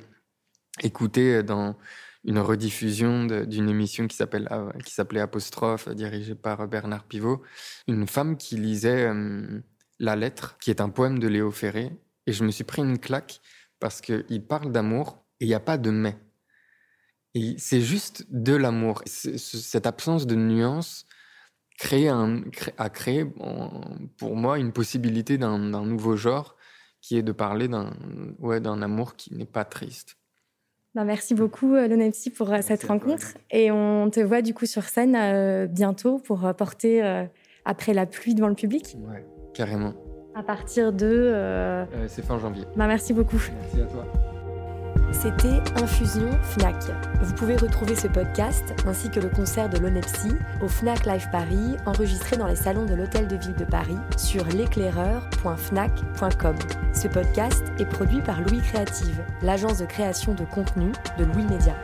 écouté 0.81 1.43
dans 1.43 1.77
une 2.25 2.39
rediffusion 2.39 3.25
d'une 3.25 3.69
émission 3.69 4.07
qui 4.07 4.15
s'appelle 4.15 4.47
euh, 4.51 4.71
qui 4.85 4.93
s'appelait 4.93 5.21
Apostrophe, 5.21 5.89
dirigée 5.89 6.35
par 6.35 6.67
Bernard 6.67 7.05
Pivot, 7.05 7.41
une 7.87 8.07
femme 8.07 8.37
qui 8.37 8.57
lisait 8.57 9.07
euh, 9.07 9.61
La 9.99 10.15
lettre, 10.15 10.57
qui 10.59 10.69
est 10.69 10.81
un 10.81 10.89
poème 10.89 11.19
de 11.19 11.27
Léo 11.27 11.51
Ferré, 11.51 11.91
et 12.27 12.33
je 12.33 12.43
me 12.43 12.51
suis 12.51 12.63
pris 12.63 12.81
une 12.81 12.99
claque 12.99 13.39
parce 13.79 14.01
qu'il 14.01 14.45
parle 14.45 14.71
d'amour 14.71 15.25
et 15.39 15.45
il 15.45 15.47
n'y 15.47 15.53
a 15.53 15.59
pas 15.59 15.77
de 15.77 15.89
mais. 15.89 16.17
Et 17.33 17.55
c'est 17.57 17.81
juste 17.81 18.25
de 18.29 18.55
l'amour. 18.55 19.01
Cette 19.05 19.85
absence 19.85 20.27
de 20.27 20.35
nuance 20.35 21.05
a 22.77 22.89
créé 22.89 23.25
pour 24.17 24.35
moi 24.35 24.59
une 24.59 24.73
possibilité 24.73 25.37
d'un 25.37 25.85
nouveau 25.85 26.17
genre 26.17 26.57
qui 27.01 27.17
est 27.17 27.23
de 27.23 27.31
parler 27.31 27.67
d'un 27.67 27.93
ouais, 28.39 28.65
amour 28.65 29.15
qui 29.15 29.33
n'est 29.33 29.45
pas 29.45 29.63
triste. 29.63 30.17
Bah, 30.95 31.03
merci 31.03 31.35
beaucoup, 31.35 31.75
euh, 31.75 31.87
Lonepsi, 31.87 32.31
pour 32.31 32.51
euh, 32.51 32.59
cette 32.61 32.83
rencontre. 32.83 33.37
Et 33.51 33.71
on 33.71 34.09
te 34.09 34.19
voit 34.19 34.41
du 34.41 34.53
coup 34.53 34.65
sur 34.65 34.83
scène 34.83 35.15
euh, 35.15 35.67
bientôt 35.67 36.17
pour 36.17 36.39
porter 36.57 37.27
Après 37.65 37.93
la 37.93 38.05
pluie 38.05 38.33
devant 38.33 38.47
le 38.47 38.55
public. 38.55 38.97
Ouais, 39.07 39.25
carrément. 39.53 39.93
À 40.35 40.43
partir 40.43 40.93
de... 40.93 41.85
C'est 42.07 42.25
fin 42.25 42.39
janvier. 42.39 42.65
Bah, 42.75 42.87
merci 42.87 43.13
beaucoup. 43.13 43.41
Merci 43.61 43.81
à 43.81 43.85
toi. 43.85 44.05
C'était 45.11 45.61
Infusion 45.75 46.29
Fnac. 46.43 46.75
Vous 47.21 47.33
pouvez 47.33 47.57
retrouver 47.57 47.95
ce 47.95 48.07
podcast 48.07 48.63
ainsi 48.87 49.09
que 49.09 49.19
le 49.19 49.29
concert 49.29 49.69
de 49.69 49.77
l'Onepsi 49.77 50.31
au 50.61 50.67
Fnac 50.67 51.05
Live 51.05 51.27
Paris, 51.31 51.77
enregistré 51.85 52.37
dans 52.37 52.47
les 52.47 52.55
salons 52.55 52.85
de 52.85 52.93
l'Hôtel 52.93 53.27
de 53.27 53.35
Ville 53.35 53.55
de 53.55 53.65
Paris 53.65 53.97
sur 54.17 54.45
l'éclaireur.fnac.com. 54.45 56.55
Ce 56.93 57.07
podcast 57.07 57.63
est 57.79 57.85
produit 57.85 58.21
par 58.21 58.41
Louis 58.41 58.61
Créative, 58.61 59.23
l'agence 59.41 59.79
de 59.79 59.85
création 59.85 60.33
de 60.33 60.45
contenu 60.45 60.91
de 61.17 61.25
Louis 61.25 61.45
Média. 61.45 61.75